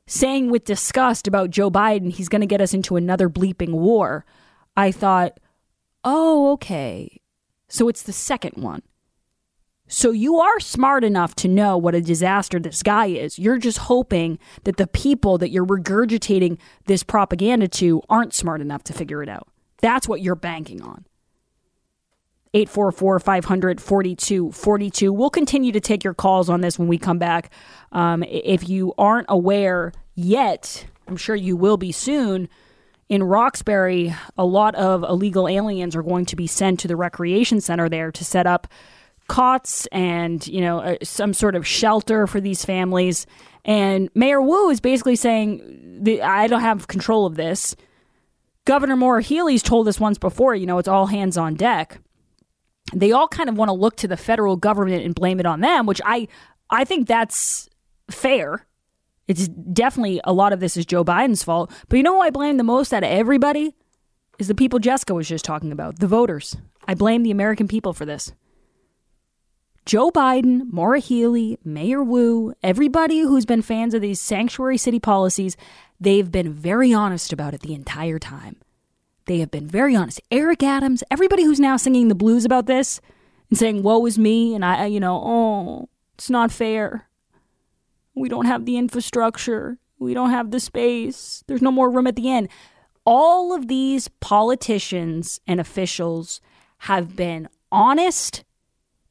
saying 0.08 0.50
with 0.50 0.66
disgust 0.66 1.28
about 1.28 1.52
Joe 1.52 1.72
Biden, 1.72 2.12
he's 2.12 2.30
going 2.30 2.42
to 2.42 2.48
get 2.48 2.62
us 2.62 2.74
into 2.74 2.96
another 2.96 3.30
bleeping 3.30 3.72
war, 3.72 4.26
I 4.76 4.92
thought, 4.92 5.40
Oh, 6.04 6.52
okay. 6.54 7.22
So 7.68 7.88
it's 7.88 8.04
the 8.04 8.14
second 8.14 8.62
one. 8.62 8.82
So 9.88 10.12
you 10.12 10.40
are 10.40 10.60
smart 10.62 11.04
enough 11.04 11.36
to 11.36 11.50
know 11.50 11.78
what 11.78 11.96
a 11.96 12.02
disaster 12.02 12.60
this 12.60 12.82
guy 12.82 13.08
is. 13.08 13.38
You're 13.38 13.58
just 13.58 13.78
hoping 13.78 14.40
that 14.64 14.78
the 14.78 14.88
people 14.88 15.38
that 15.40 15.52
you're 15.52 15.66
regurgitating 15.66 16.60
this 16.86 17.04
propaganda 17.04 17.68
to 17.68 18.02
aren't 18.10 18.34
smart 18.34 18.62
enough 18.62 18.84
to 18.86 18.94
figure 18.94 19.22
it 19.22 19.28
out. 19.28 19.50
That's 19.82 20.08
what 20.08 20.22
you're 20.22 20.36
banking 20.36 20.82
on. 20.82 21.06
844 22.54 23.20
500 23.20 23.82
4242. 23.82 25.12
We'll 25.12 25.30
continue 25.30 25.74
to 25.74 25.80
take 25.82 26.06
your 26.06 26.14
calls 26.14 26.50
on 26.50 26.62
this 26.62 26.80
when 26.80 26.88
we 26.88 26.98
come 26.98 27.18
back. 27.18 27.52
Um, 27.92 28.24
if 28.24 28.68
you 28.70 28.94
aren't 28.98 29.28
aware 29.30 29.92
yet, 30.16 30.86
I'm 31.08 31.18
sure 31.18 31.36
you 31.36 31.58
will 31.58 31.78
be 31.78 31.92
soon 31.92 32.48
in 33.12 33.24
Roxbury, 33.24 34.16
a 34.38 34.46
lot 34.46 34.74
of 34.76 35.04
illegal 35.04 35.50
aliens 35.50 35.98
are 35.98 36.02
going 36.02 36.24
to 36.28 36.38
be 36.38 36.48
sent 36.48 36.80
to 36.80 36.88
the 36.88 36.96
recreation 36.96 37.60
center 37.60 37.90
there 37.90 38.10
to 38.10 38.24
set 38.24 38.48
up 38.48 38.70
cots 39.28 39.86
and 39.88 40.48
you 40.48 40.62
know 40.62 40.80
uh, 40.80 40.96
some 41.04 41.34
sort 41.34 41.56
of 41.56 41.68
shelter 41.68 42.26
for 42.26 42.40
these 42.40 42.64
families. 42.64 43.28
And 43.66 44.10
Mayor 44.16 44.42
Wu 44.42 44.70
is 44.70 44.80
basically 44.80 45.18
saying, 45.18 46.20
"I 46.24 46.48
don't 46.48 46.62
have 46.62 46.88
control 46.88 47.26
of 47.26 47.36
this." 47.36 47.76
Governor 48.64 48.96
Maura 48.96 49.22
Healey's 49.22 49.62
told 49.62 49.90
us 49.90 50.00
once 50.00 50.18
before, 50.18 50.56
you 50.56 50.66
know, 50.66 50.78
it's 50.78 50.88
all 50.88 51.08
hands 51.08 51.38
on 51.38 51.56
deck. 51.56 52.00
They 52.94 53.12
all 53.12 53.28
kind 53.28 53.50
of 53.50 53.58
want 53.58 53.68
to 53.70 53.74
look 53.74 53.98
to 53.98 54.08
the 54.08 54.16
federal 54.16 54.56
government 54.56 55.04
and 55.04 55.14
blame 55.14 55.42
it 55.42 55.46
on 55.46 55.60
them, 55.60 55.86
which 55.86 56.00
I 56.06 56.30
I 56.70 56.86
think 56.86 57.10
that's 57.10 57.68
fair. 58.10 58.66
It's 59.32 59.48
definitely 59.48 60.20
a 60.26 60.34
lot 60.34 60.52
of 60.52 60.60
this 60.60 60.76
is 60.76 60.86
Joe 60.86 61.06
Biden's 61.06 61.42
fault. 61.42 61.72
But 61.88 61.96
you 61.96 62.04
know 62.04 62.16
who 62.16 62.22
I 62.22 62.32
blame 62.32 62.58
the 62.58 62.64
most 62.64 62.94
out 62.94 63.04
of 63.04 63.10
everybody? 63.10 63.74
Is 64.40 64.50
the 64.50 64.56
people 64.56 64.80
Jessica 64.80 65.14
was 65.14 65.30
just 65.30 65.46
talking 65.46 65.72
about, 65.72 66.00
the 66.00 66.08
voters. 66.08 66.58
I 66.86 66.96
blame 66.96 67.24
the 67.24 67.32
American 67.32 67.70
people 67.70 67.94
for 67.94 68.06
this. 68.06 68.34
Joe 69.86 70.12
Biden, 70.12 70.64
Maura 70.70 71.00
Healey, 71.00 71.58
Mayor 71.64 72.04
Wu, 72.04 72.54
everybody 72.62 73.20
who's 73.20 73.46
been 73.46 73.62
fans 73.62 73.94
of 73.94 74.02
these 74.02 74.20
sanctuary 74.20 74.78
city 74.78 75.00
policies, 75.00 75.56
they've 76.00 76.30
been 76.30 76.52
very 76.52 76.94
honest 76.94 77.32
about 77.32 77.54
it 77.54 77.62
the 77.62 77.74
entire 77.74 78.20
time. 78.20 78.58
They 79.28 79.40
have 79.40 79.50
been 79.50 79.68
very 79.68 79.96
honest. 79.96 80.22
Eric 80.30 80.62
Adams, 80.62 81.04
everybody 81.10 81.44
who's 81.44 81.60
now 81.60 81.78
singing 81.78 82.10
the 82.10 82.16
blues 82.16 82.44
about 82.44 82.66
this 82.66 83.00
and 83.50 83.58
saying, 83.58 83.82
woe 83.82 84.06
is 84.06 84.20
me, 84.20 84.54
and 84.54 84.66
I, 84.66 84.88
you 84.88 85.00
know, 85.00 85.22
oh, 85.24 85.90
it's 86.16 86.30
not 86.30 86.52
fair. 86.52 87.08
We 88.16 88.30
don't 88.30 88.46
have 88.46 88.66
the 88.66 88.78
infrastructure. 88.78 89.78
We 90.00 90.14
don't 90.14 90.32
have 90.32 90.52
the 90.52 90.60
space. 90.60 91.44
There's 91.48 91.62
no 91.62 91.72
more 91.72 91.90
room 91.90 92.08
at 92.08 92.16
the 92.16 92.30
end. 92.30 92.50
All 93.06 93.54
of 93.54 93.68
these 93.68 94.08
politicians 94.08 95.40
and 95.48 95.60
officials 95.60 96.42
have 96.80 97.16
been 97.16 97.48
honest 97.72 98.44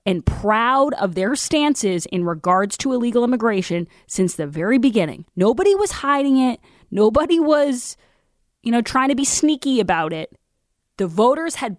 and 0.07 0.25
proud 0.25 0.95
of 0.95 1.15
their 1.15 1.37
stances 1.37 2.07
in 2.07 2.25
regards 2.25 2.77
to 2.79 2.93
illegal 2.93 3.25
immigration 3.25 3.87
since 4.07 4.35
the 4.35 4.47
very 4.47 4.79
beginning. 4.79 5.25
Nobody 5.37 5.75
was 5.75 5.93
hiding 5.93 6.39
it. 6.39 6.61
Nobody 6.91 7.39
was, 7.39 7.97
you 8.63 8.73
know, 8.73 8.83
trying 8.83 9.09
to 9.09 9.15
be 9.15 9.25
sneaky 9.25 9.81
about 9.81 10.13
it. 10.13 10.37
The 10.97 11.07
voters 11.07 11.57
had 11.57 11.77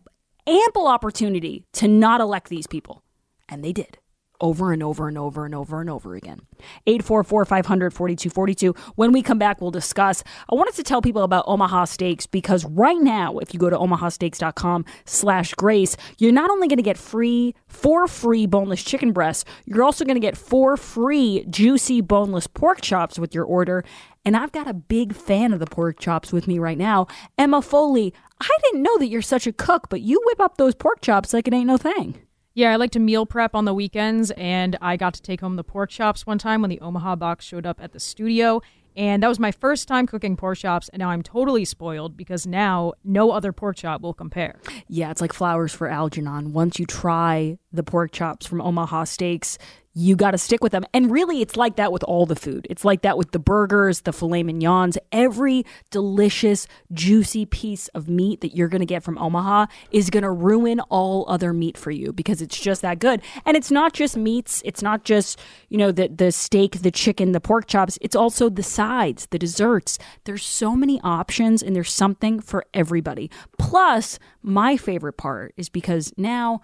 ample 0.47 0.88
opportunity 0.88 1.65
to 1.73 1.88
not 1.88 2.21
elect 2.21 2.49
these 2.49 2.67
people, 2.67 3.03
and 3.49 3.63
they 3.63 3.73
did 3.73 3.97
over 4.41 4.73
and 4.73 4.84
over 4.84 5.08
and 5.08 5.17
over 5.17 5.45
and 5.45 5.56
over 5.56 5.80
and 5.80 5.89
over 5.89 6.15
again. 6.15 6.41
844 6.88 7.45
500 7.45 7.93
4242. 7.93 8.75
When 8.95 9.12
we 9.12 9.21
come 9.21 9.38
back, 9.38 9.62
we'll 9.62 9.71
discuss. 9.71 10.23
I 10.51 10.56
wanted 10.56 10.75
to 10.75 10.84
tell 10.84 11.01
people 11.01 11.23
about 11.23 11.45
Omaha 11.47 11.86
Steaks 11.86 12.25
because 12.25 12.65
right 12.65 12.99
now, 12.99 13.38
if 13.38 13.54
you 13.54 13.60
go 13.60 13.69
to 13.69 13.77
omahasteaks.com 13.77 14.86
slash 15.06 15.54
grace, 15.54 15.95
you're 16.17 16.32
not 16.32 16.49
only 16.49 16.67
going 16.67 16.77
to 16.77 16.84
get 16.84 16.97
free, 16.97 17.56
four 17.67 18.08
free 18.08 18.45
boneless 18.45 18.84
chicken 18.84 19.12
breasts, 19.12 19.45
you're 19.65 19.84
also 19.84 20.04
going 20.04 20.15
to 20.15 20.21
get 20.21 20.38
four 20.38 20.77
free 20.77 21.45
juicy 21.49 22.01
boneless 22.01 22.47
pork 22.47 22.82
chops 22.82 23.17
with 23.17 23.34
your 23.34 23.45
order. 23.45 23.84
And 24.23 24.38
I've 24.38 24.51
got 24.51 24.67
a 24.67 24.73
big 24.73 25.15
fan 25.15 25.51
of 25.54 25.60
the 25.60 25.65
pork 25.65 25.99
chops 25.99 26.32
with 26.32 26.47
me 26.47 26.60
right 26.60 26.77
now. 26.77 27.08
Emma 27.38 27.62
Foley, 27.62 28.13
I 28.39 28.49
didn't 28.63 28.84
know 28.84 28.97
that 28.99 29.08
you're 29.08 29.21
such 29.21 29.47
a 29.47 29.54
cook, 29.54 29.89
but 29.89 30.01
you 30.01 30.21
whip 30.25 30.39
up 30.39 30.58
those 30.58 30.75
pork 30.75 31.01
chops 31.01 31.34
like 31.34 31.47
it 31.47 31.54
ain't 31.54 31.67
no 31.67 31.77
thing. 31.77 32.21
Yeah, 32.53 32.73
I 32.73 32.75
like 32.75 32.91
to 32.91 32.99
meal 32.99 33.25
prep 33.25 33.55
on 33.55 33.63
the 33.63 33.73
weekends, 33.73 34.29
and 34.31 34.77
I 34.81 34.97
got 34.97 35.13
to 35.13 35.21
take 35.21 35.39
home 35.39 35.55
the 35.55 35.63
pork 35.63 35.89
chops 35.89 36.27
one 36.27 36.37
time 36.37 36.61
when 36.61 36.69
the 36.69 36.81
Omaha 36.81 37.15
box 37.15 37.45
showed 37.45 37.65
up 37.65 37.81
at 37.81 37.93
the 37.93 37.99
studio. 37.99 38.61
And 38.93 39.23
that 39.23 39.29
was 39.29 39.39
my 39.39 39.53
first 39.53 39.87
time 39.87 40.05
cooking 40.05 40.35
pork 40.35 40.57
chops, 40.57 40.89
and 40.89 40.99
now 40.99 41.11
I'm 41.11 41.21
totally 41.21 41.63
spoiled 41.63 42.17
because 42.17 42.45
now 42.45 42.91
no 43.05 43.31
other 43.31 43.53
pork 43.53 43.77
chop 43.77 44.01
will 44.01 44.13
compare. 44.13 44.59
Yeah, 44.89 45.11
it's 45.11 45.21
like 45.21 45.31
flowers 45.31 45.73
for 45.73 45.87
Algernon. 45.87 46.51
Once 46.51 46.77
you 46.77 46.85
try 46.85 47.57
the 47.73 47.84
pork 47.84 48.12
chops 48.12 48.45
from 48.45 48.62
Omaha 48.62 49.05
Steaks, 49.05 49.57
you 49.93 50.15
got 50.15 50.31
to 50.31 50.38
stick 50.38 50.63
with 50.63 50.71
them. 50.71 50.86
And 50.93 51.12
really, 51.12 51.41
it's 51.41 51.57
like 51.57 51.75
that 51.75 51.91
with 51.91 52.03
all 52.03 52.25
the 52.25 52.36
food. 52.36 52.65
It's 52.69 52.86
like 52.86 53.01
that 53.01 53.17
with 53.17 53.31
the 53.31 53.39
burgers, 53.39 54.01
the 54.01 54.13
filet 54.13 54.43
mignons. 54.43 54.97
Every 55.12 55.65
delicious, 55.89 56.65
juicy 56.93 57.45
piece 57.45 57.89
of 57.89 58.07
meat 58.07 58.41
that 58.41 58.55
you're 58.55 58.69
going 58.69 58.79
to 58.81 58.86
get 58.86 59.03
from 59.03 59.17
Omaha 59.17 59.65
is 59.91 60.10
going 60.10 60.23
to 60.23 60.31
ruin 60.31 60.79
all 60.89 61.25
other 61.27 61.51
meat 61.51 61.77
for 61.77 61.91
you 61.91 62.13
because 62.13 62.41
it's 62.41 62.60
just 62.60 62.81
that 62.84 62.99
good. 62.99 63.21
And 63.45 63.57
it's 63.57 63.71
not 63.71 63.93
just 63.93 64.15
meats. 64.15 64.62
It's 64.63 64.81
not 64.81 65.03
just, 65.03 65.39
you 65.67 65.77
know, 65.77 65.91
the, 65.91 66.07
the 66.07 66.31
steak, 66.31 66.81
the 66.81 66.91
chicken, 66.91 67.34
the 67.34 67.41
pork 67.41 67.67
chops. 67.67 67.97
It's 68.01 68.15
also 68.15 68.49
the 68.49 68.63
sides, 68.63 69.27
the 69.27 69.39
desserts. 69.39 69.99
There's 70.23 70.45
so 70.45 70.75
many 70.75 71.01
options 71.03 71.62
and 71.62 71.75
there's 71.75 71.91
something 71.91 72.39
for 72.39 72.63
everybody. 72.73 73.29
Plus, 73.57 74.19
my 74.41 74.77
favorite 74.77 75.17
part 75.17 75.53
is 75.57 75.67
because 75.67 76.13
now 76.15 76.62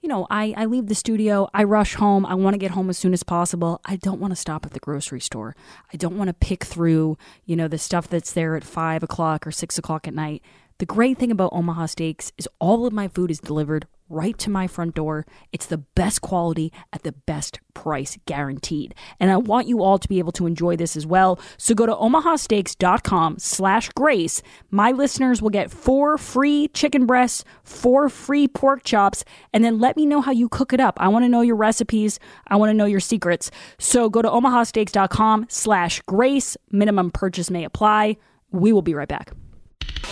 you 0.00 0.08
know, 0.08 0.26
I, 0.30 0.54
I 0.56 0.64
leave 0.64 0.86
the 0.86 0.94
studio, 0.94 1.48
I 1.52 1.64
rush 1.64 1.94
home, 1.94 2.24
I 2.24 2.34
want 2.34 2.54
to 2.54 2.58
get 2.58 2.70
home 2.70 2.88
as 2.88 2.96
soon 2.96 3.12
as 3.12 3.22
possible. 3.22 3.80
I 3.84 3.96
don't 3.96 4.20
want 4.20 4.32
to 4.32 4.36
stop 4.36 4.64
at 4.64 4.72
the 4.72 4.80
grocery 4.80 5.20
store. 5.20 5.54
I 5.92 5.96
don't 5.96 6.16
want 6.16 6.28
to 6.28 6.34
pick 6.34 6.64
through, 6.64 7.18
you 7.44 7.56
know, 7.56 7.68
the 7.68 7.78
stuff 7.78 8.08
that's 8.08 8.32
there 8.32 8.56
at 8.56 8.64
five 8.64 9.02
o'clock 9.02 9.46
or 9.46 9.52
six 9.52 9.76
o'clock 9.76 10.08
at 10.08 10.14
night. 10.14 10.42
The 10.80 10.86
great 10.86 11.18
thing 11.18 11.30
about 11.30 11.52
Omaha 11.52 11.84
Steaks 11.84 12.32
is 12.38 12.48
all 12.58 12.86
of 12.86 12.94
my 12.94 13.06
food 13.06 13.30
is 13.30 13.38
delivered 13.38 13.86
right 14.08 14.38
to 14.38 14.48
my 14.48 14.66
front 14.66 14.94
door. 14.94 15.26
It's 15.52 15.66
the 15.66 15.76
best 15.76 16.22
quality 16.22 16.72
at 16.90 17.02
the 17.02 17.12
best 17.12 17.60
price 17.74 18.16
guaranteed. 18.24 18.94
And 19.20 19.30
I 19.30 19.36
want 19.36 19.68
you 19.68 19.82
all 19.82 19.98
to 19.98 20.08
be 20.08 20.18
able 20.18 20.32
to 20.32 20.46
enjoy 20.46 20.76
this 20.76 20.96
as 20.96 21.06
well. 21.06 21.38
So 21.58 21.74
go 21.74 21.84
to 21.84 21.92
omahasteaks.com 21.92 23.40
slash 23.40 23.90
grace. 23.90 24.40
My 24.70 24.90
listeners 24.90 25.42
will 25.42 25.50
get 25.50 25.70
four 25.70 26.16
free 26.16 26.68
chicken 26.68 27.04
breasts, 27.04 27.44
four 27.62 28.08
free 28.08 28.48
pork 28.48 28.82
chops, 28.82 29.22
and 29.52 29.62
then 29.62 29.80
let 29.80 29.98
me 29.98 30.06
know 30.06 30.22
how 30.22 30.32
you 30.32 30.48
cook 30.48 30.72
it 30.72 30.80
up. 30.80 30.96
I 30.98 31.08
want 31.08 31.26
to 31.26 31.28
know 31.28 31.42
your 31.42 31.56
recipes. 31.56 32.18
I 32.46 32.56
want 32.56 32.70
to 32.70 32.74
know 32.74 32.86
your 32.86 33.00
secrets. 33.00 33.50
So 33.78 34.08
go 34.08 34.22
to 34.22 34.30
omahasteaks.com 34.30 35.48
slash 35.50 36.00
grace. 36.06 36.56
Minimum 36.70 37.10
purchase 37.10 37.50
may 37.50 37.64
apply. 37.64 38.16
We 38.50 38.72
will 38.72 38.80
be 38.80 38.94
right 38.94 39.06
back. 39.06 39.32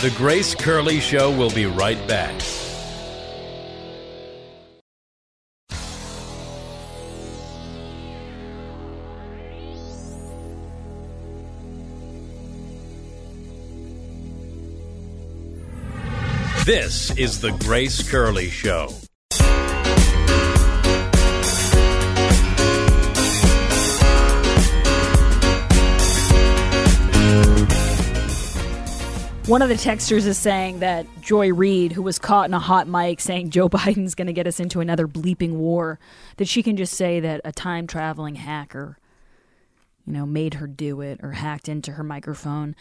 The 0.01 0.11
Grace 0.11 0.55
Curley 0.55 1.01
Show 1.01 1.37
will 1.37 1.51
be 1.51 1.67
right 1.67 1.99
back. 2.07 2.39
This 16.65 17.11
is 17.19 17.41
The 17.41 17.51
Grace 17.59 18.09
Curley 18.09 18.51
Show. 18.51 18.91
One 29.49 29.63
of 29.63 29.71
the 29.71 29.77
texters 29.77 30.27
is 30.27 30.37
saying 30.37 30.81
that 30.81 31.07
Joy 31.23 31.55
Reid, 31.55 31.93
who 31.93 32.03
was 32.03 32.19
caught 32.19 32.51
in 32.51 32.53
a 32.53 32.59
hot 32.59 32.87
mic 32.87 33.19
saying 33.19 33.49
Joe 33.49 33.67
Biden's 33.71 34.15
going 34.15 34.27
to 34.27 34.35
get 34.35 34.47
us 34.47 34.61
into 34.61 34.81
another 34.81 35.09
bleeping 35.09 35.53
war, 35.53 35.99
that 36.37 36.47
she 36.47 36.63
can 36.63 36.77
just 36.77 36.93
say 36.93 37.19
that 37.21 37.41
a 37.47 37.51
time 37.51 37.87
traveling 37.87 38.35
hacker, 38.35 38.99
you 40.07 40.13
know, 40.13 40.27
made 40.27 40.53
her 40.53 40.67
do 40.67 41.01
it 41.01 41.21
or 41.23 41.33
hacked 41.33 41.67
into 41.67 41.93
her 41.93 42.05
microphone. 42.05 42.77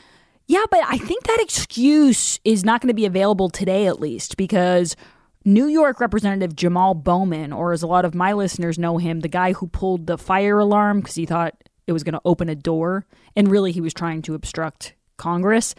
Yeah, 0.45 0.65
but 0.69 0.81
I 0.85 0.97
think 0.97 1.23
that 1.23 1.39
excuse 1.39 2.37
is 2.43 2.65
not 2.65 2.81
going 2.81 2.89
to 2.89 2.93
be 2.93 3.05
available 3.05 3.47
today, 3.47 3.87
at 3.87 4.01
least, 4.01 4.35
because 4.35 4.97
New 5.45 5.67
York 5.67 6.01
Representative 6.01 6.53
Jamal 6.53 6.95
Bowman, 6.95 7.53
or 7.53 7.71
as 7.71 7.81
a 7.81 7.87
lot 7.87 8.03
of 8.03 8.13
my 8.13 8.33
listeners 8.33 8.77
know 8.77 8.97
him, 8.97 9.21
the 9.21 9.29
guy 9.29 9.53
who 9.53 9.67
pulled 9.67 10.05
the 10.05 10.17
fire 10.17 10.59
alarm 10.59 10.99
because 10.99 11.15
he 11.15 11.25
thought 11.25 11.55
it 11.87 11.93
was 11.93 12.03
going 12.03 12.11
to 12.11 12.21
open 12.25 12.49
a 12.49 12.55
door, 12.55 13.05
and 13.37 13.49
really 13.49 13.71
he 13.71 13.79
was 13.79 13.93
trying 13.93 14.21
to 14.23 14.33
obstruct 14.33 14.95
Congress. 15.15 15.73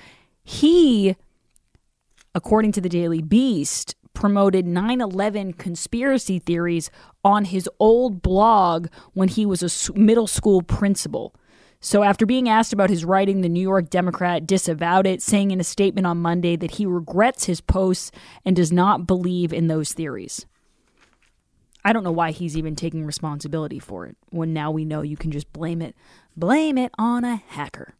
He, 0.48 1.14
according 2.34 2.72
to 2.72 2.80
the 2.80 2.88
Daily 2.88 3.20
Beast, 3.20 3.94
promoted 4.14 4.66
9 4.66 5.02
11 5.02 5.52
conspiracy 5.52 6.38
theories 6.38 6.90
on 7.22 7.44
his 7.44 7.68
old 7.78 8.22
blog 8.22 8.88
when 9.12 9.28
he 9.28 9.44
was 9.44 9.62
a 9.62 9.92
middle 9.92 10.26
school 10.26 10.62
principal. 10.62 11.34
So, 11.80 12.02
after 12.02 12.24
being 12.24 12.48
asked 12.48 12.72
about 12.72 12.88
his 12.88 13.04
writing, 13.04 13.42
the 13.42 13.50
New 13.50 13.60
York 13.60 13.90
Democrat 13.90 14.46
disavowed 14.46 15.06
it, 15.06 15.20
saying 15.20 15.50
in 15.50 15.60
a 15.60 15.64
statement 15.64 16.06
on 16.06 16.16
Monday 16.16 16.56
that 16.56 16.72
he 16.72 16.86
regrets 16.86 17.44
his 17.44 17.60
posts 17.60 18.10
and 18.42 18.56
does 18.56 18.72
not 18.72 19.06
believe 19.06 19.52
in 19.52 19.66
those 19.66 19.92
theories. 19.92 20.46
I 21.84 21.92
don't 21.92 22.04
know 22.04 22.10
why 22.10 22.30
he's 22.30 22.56
even 22.56 22.74
taking 22.74 23.04
responsibility 23.04 23.78
for 23.78 24.06
it 24.06 24.16
when 24.30 24.54
now 24.54 24.70
we 24.70 24.86
know 24.86 25.02
you 25.02 25.18
can 25.18 25.30
just 25.30 25.52
blame 25.52 25.82
it 25.82 25.94
blame 26.34 26.78
it 26.78 26.90
on 26.98 27.22
a 27.26 27.36
hacker. 27.36 27.97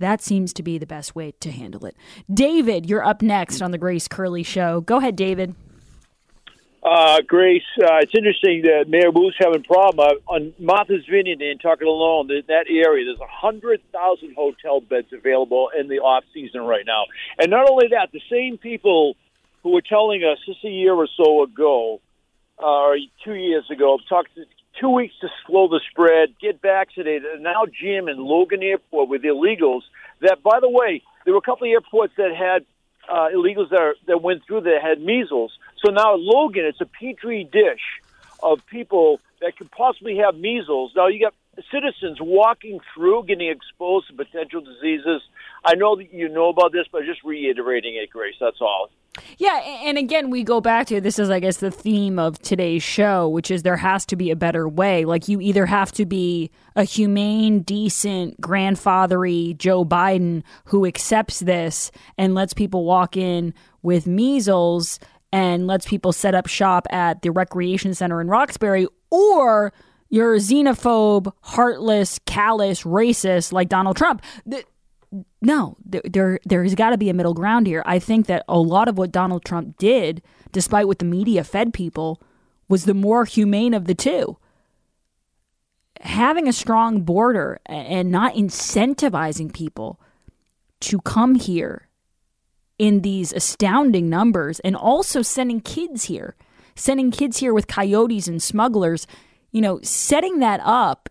That 0.00 0.20
seems 0.22 0.52
to 0.54 0.62
be 0.62 0.78
the 0.78 0.86
best 0.86 1.14
way 1.14 1.32
to 1.40 1.50
handle 1.50 1.84
it. 1.86 1.96
David, 2.32 2.88
you're 2.88 3.04
up 3.04 3.22
next 3.22 3.60
on 3.62 3.70
the 3.70 3.78
Grace 3.78 4.08
Curley 4.08 4.42
Show. 4.42 4.80
Go 4.80 4.98
ahead, 4.98 5.16
David. 5.16 5.54
Uh, 6.82 7.20
Grace, 7.26 7.64
uh, 7.82 7.96
it's 7.96 8.14
interesting 8.14 8.62
that 8.62 8.88
Mayor 8.88 9.10
Wu's 9.10 9.34
having 9.38 9.60
a 9.60 9.64
problem 9.64 10.08
uh, 10.08 10.32
on 10.32 10.54
Martha's 10.60 11.04
Vineyard 11.10 11.42
in 11.42 11.58
Tuckerton 11.58 11.86
alone. 11.86 12.28
That, 12.28 12.44
that 12.46 12.66
area, 12.70 13.04
there's 13.04 13.20
a 13.20 13.26
hundred 13.26 13.82
thousand 13.92 14.34
hotel 14.34 14.80
beds 14.80 15.12
available 15.12 15.70
in 15.78 15.88
the 15.88 15.98
off 15.98 16.24
season 16.32 16.62
right 16.62 16.86
now. 16.86 17.04
And 17.36 17.50
not 17.50 17.68
only 17.68 17.88
that, 17.88 18.10
the 18.12 18.22
same 18.30 18.58
people 18.58 19.16
who 19.62 19.70
were 19.70 19.82
telling 19.82 20.22
us 20.22 20.38
just 20.46 20.64
a 20.64 20.70
year 20.70 20.94
or 20.94 21.08
so 21.16 21.42
ago, 21.42 22.00
uh, 22.62 22.64
or 22.64 22.96
two 23.24 23.34
years 23.34 23.68
ago, 23.70 23.98
talked 24.08 24.34
to 24.36 24.44
two 24.80 24.90
weeks 24.90 25.14
to 25.20 25.28
slow 25.46 25.68
the 25.68 25.80
spread, 25.90 26.34
get 26.40 26.60
vaccinated, 26.60 27.24
and 27.24 27.42
now 27.42 27.64
Jim 27.66 28.08
and 28.08 28.20
Logan 28.20 28.62
Airport 28.62 29.08
with 29.08 29.22
illegals. 29.22 29.82
That, 30.20 30.42
by 30.42 30.60
the 30.60 30.68
way, 30.68 31.02
there 31.24 31.34
were 31.34 31.38
a 31.38 31.42
couple 31.42 31.66
of 31.66 31.72
airports 31.72 32.14
that 32.16 32.34
had 32.34 32.64
uh, 33.08 33.28
illegals 33.34 33.70
that, 33.70 33.80
are, 33.80 33.94
that 34.06 34.22
went 34.22 34.44
through 34.46 34.62
that 34.62 34.80
had 34.82 35.00
measles. 35.00 35.58
So 35.84 35.90
now 35.90 36.14
Logan, 36.14 36.64
it's 36.64 36.80
a 36.80 36.86
petri 36.86 37.44
dish 37.44 37.80
of 38.42 38.64
people 38.66 39.20
that 39.40 39.56
could 39.56 39.70
possibly 39.70 40.16
have 40.18 40.36
measles. 40.36 40.92
Now 40.94 41.08
you 41.08 41.20
got 41.20 41.34
citizens 41.70 42.18
walking 42.20 42.80
through, 42.94 43.24
getting 43.24 43.48
exposed 43.50 44.08
to 44.08 44.14
potential 44.14 44.60
diseases. 44.60 45.22
I 45.64 45.74
know 45.74 45.96
that 45.96 46.12
you 46.12 46.28
know 46.28 46.48
about 46.48 46.72
this, 46.72 46.86
but 46.90 47.04
just 47.04 47.22
reiterating 47.24 47.96
it, 47.96 48.10
Grace. 48.10 48.36
That's 48.40 48.60
all. 48.60 48.90
Yeah, 49.36 49.56
and 49.56 49.98
again, 49.98 50.30
we 50.30 50.44
go 50.44 50.60
back 50.60 50.86
to 50.88 51.00
this 51.00 51.18
is, 51.18 51.28
I 51.28 51.40
guess, 51.40 51.56
the 51.56 51.72
theme 51.72 52.20
of 52.20 52.38
today's 52.38 52.84
show, 52.84 53.28
which 53.28 53.50
is 53.50 53.64
there 53.64 53.76
has 53.76 54.06
to 54.06 54.16
be 54.16 54.30
a 54.30 54.36
better 54.36 54.68
way. 54.68 55.04
Like, 55.04 55.26
you 55.26 55.40
either 55.40 55.66
have 55.66 55.90
to 55.92 56.06
be 56.06 56.50
a 56.76 56.84
humane, 56.84 57.60
decent, 57.60 58.40
grandfathery 58.40 59.58
Joe 59.58 59.84
Biden 59.84 60.44
who 60.66 60.86
accepts 60.86 61.40
this 61.40 61.90
and 62.16 62.34
lets 62.34 62.54
people 62.54 62.84
walk 62.84 63.16
in 63.16 63.54
with 63.82 64.06
measles 64.06 65.00
and 65.32 65.66
lets 65.66 65.86
people 65.86 66.12
set 66.12 66.34
up 66.34 66.46
shop 66.46 66.86
at 66.90 67.22
the 67.22 67.30
recreation 67.30 67.94
center 67.94 68.20
in 68.20 68.28
Roxbury, 68.28 68.86
or 69.10 69.72
you're 70.10 70.34
a 70.34 70.38
xenophobe, 70.38 71.32
heartless, 71.42 72.18
callous, 72.24 72.82
racist 72.82 73.52
like 73.52 73.68
Donald 73.68 73.96
Trump. 73.96 74.22
No, 75.40 75.76
there, 75.84 76.02
there 76.04 76.38
there's 76.44 76.74
got 76.74 76.90
to 76.90 76.98
be 76.98 77.08
a 77.08 77.14
middle 77.14 77.34
ground 77.34 77.66
here. 77.66 77.82
I 77.86 77.98
think 77.98 78.26
that 78.26 78.44
a 78.48 78.58
lot 78.58 78.88
of 78.88 78.98
what 78.98 79.12
Donald 79.12 79.44
Trump 79.44 79.78
did, 79.78 80.22
despite 80.52 80.86
what 80.86 80.98
the 80.98 81.04
media 81.04 81.44
fed 81.44 81.72
people, 81.72 82.20
was 82.68 82.84
the 82.84 82.94
more 82.94 83.24
humane 83.24 83.74
of 83.74 83.86
the 83.86 83.94
two. 83.94 84.36
Having 86.00 86.48
a 86.48 86.52
strong 86.52 87.02
border 87.02 87.60
and 87.66 88.10
not 88.10 88.34
incentivizing 88.34 89.52
people 89.52 90.00
to 90.80 91.00
come 91.00 91.34
here 91.34 91.88
in 92.78 93.00
these 93.00 93.32
astounding 93.32 94.08
numbers 94.08 94.60
and 94.60 94.76
also 94.76 95.22
sending 95.22 95.60
kids 95.60 96.04
here, 96.04 96.36
sending 96.76 97.10
kids 97.10 97.38
here 97.38 97.52
with 97.52 97.66
coyotes 97.66 98.28
and 98.28 98.42
smugglers, 98.42 99.06
you 99.50 99.60
know, 99.60 99.80
setting 99.82 100.38
that 100.40 100.60
up 100.62 101.08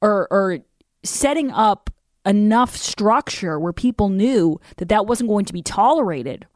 or 0.00 0.28
or 0.30 0.60
setting 1.02 1.50
up 1.50 1.90
enough 2.26 2.76
structure 2.76 3.58
where 3.58 3.72
people 3.72 4.08
knew 4.08 4.60
that 4.76 4.88
that 4.88 5.06
wasn't 5.06 5.28
going 5.28 5.44
to 5.46 5.52
be 5.52 5.62
tolerated. 5.62 6.46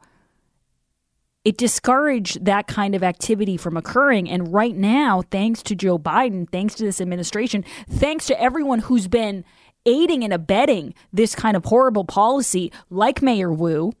It 1.43 1.57
discouraged 1.57 2.45
that 2.45 2.67
kind 2.67 2.95
of 2.95 3.03
activity 3.03 3.55
from 3.55 3.77
occurring. 3.77 4.29
And 4.29 4.51
right 4.51 4.75
now, 4.75 5.21
thanks 5.29 5.61
to 5.63 5.75
Joe 5.75 5.99
Biden, 5.99 6.49
thanks 6.49 6.73
to 6.75 6.83
this 6.83 6.99
administration, 6.99 7.63
thanks 7.87 8.25
to 8.27 8.41
everyone 8.41 8.79
who's 8.79 9.07
been 9.07 9.45
aiding 9.85 10.23
and 10.23 10.33
abetting 10.33 10.95
this 11.13 11.35
kind 11.35 11.55
of 11.55 11.65
horrible 11.65 12.05
policy, 12.05 12.71
like 12.89 13.21
Mayor 13.21 13.51
Wu, 13.51 13.93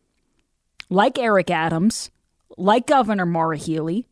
like 0.89 1.19
Eric 1.19 1.51
Adams, 1.51 2.09
like 2.57 2.87
Governor 2.87 3.27
Maura 3.27 3.57
Healey, 3.57 4.07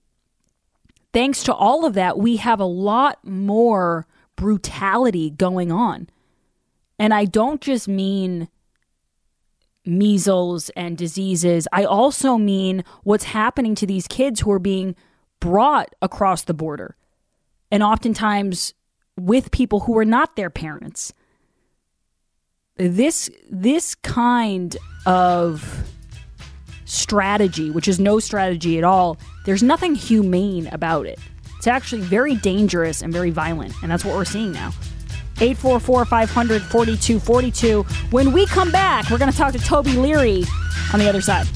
thanks 1.14 1.44
to 1.44 1.54
all 1.54 1.86
of 1.86 1.94
that, 1.94 2.18
we 2.18 2.38
have 2.38 2.60
a 2.60 2.66
lot 2.66 3.20
more 3.24 4.06
brutality 4.36 5.30
going 5.30 5.72
on. 5.72 6.10
And 7.00 7.14
I 7.14 7.26
don't 7.26 7.62
just 7.62 7.88
mean 7.88 8.50
measles 9.86 10.70
and 10.72 10.98
diseases, 10.98 11.68
I 11.72 11.84
also 11.84 12.38
mean 12.38 12.84
what's 13.04 13.26
happening 13.26 13.76
to 13.76 13.86
these 13.86 14.08
kids 14.08 14.40
who 14.40 14.52
are 14.52 14.60
being 14.60 14.96
brought 15.40 15.94
across 16.02 16.44
the 16.44 16.54
border 16.54 16.96
and 17.70 17.84
oftentimes 17.84 18.74
with 19.20 19.52
people 19.52 19.82
who 19.82 19.98
are 19.98 20.06
not 20.06 20.36
their 20.36 20.50
parents. 20.50 21.14
This 22.78 23.30
this 23.50 23.94
kind 23.94 24.78
of 25.06 25.93
strategy, 26.94 27.70
which 27.72 27.88
is 27.88 28.00
no 28.00 28.20
strategy 28.20 28.78
at 28.78 28.84
all, 28.84 29.18
there's 29.46 29.64
nothing 29.64 29.96
humane 29.96 30.68
about 30.72 31.06
it. 31.06 31.20
It's 31.58 31.68
actually 31.68 32.02
very 32.02 32.36
dangerous 32.36 33.02
and 33.02 33.12
very 33.12 33.32
violent, 33.32 33.74
and 33.82 33.92
that's 33.92 34.06
what 34.06 34.16
we're 34.16 34.26
seeing 34.26 34.52
now. 34.52 34.72
844 35.40 36.06
500 36.06 36.62
4242. 36.62 37.84
When 38.12 38.32
we 38.32 38.46
come 38.46 38.72
back, 38.72 39.10
we're 39.10 39.18
going 39.18 39.32
to 39.32 39.38
talk 39.38 39.54
to 39.54 39.60
Toby 39.60 39.94
Leary 39.94 40.44
on 40.94 41.00
the 41.00 41.10
other 41.10 41.22
side. 41.22 41.48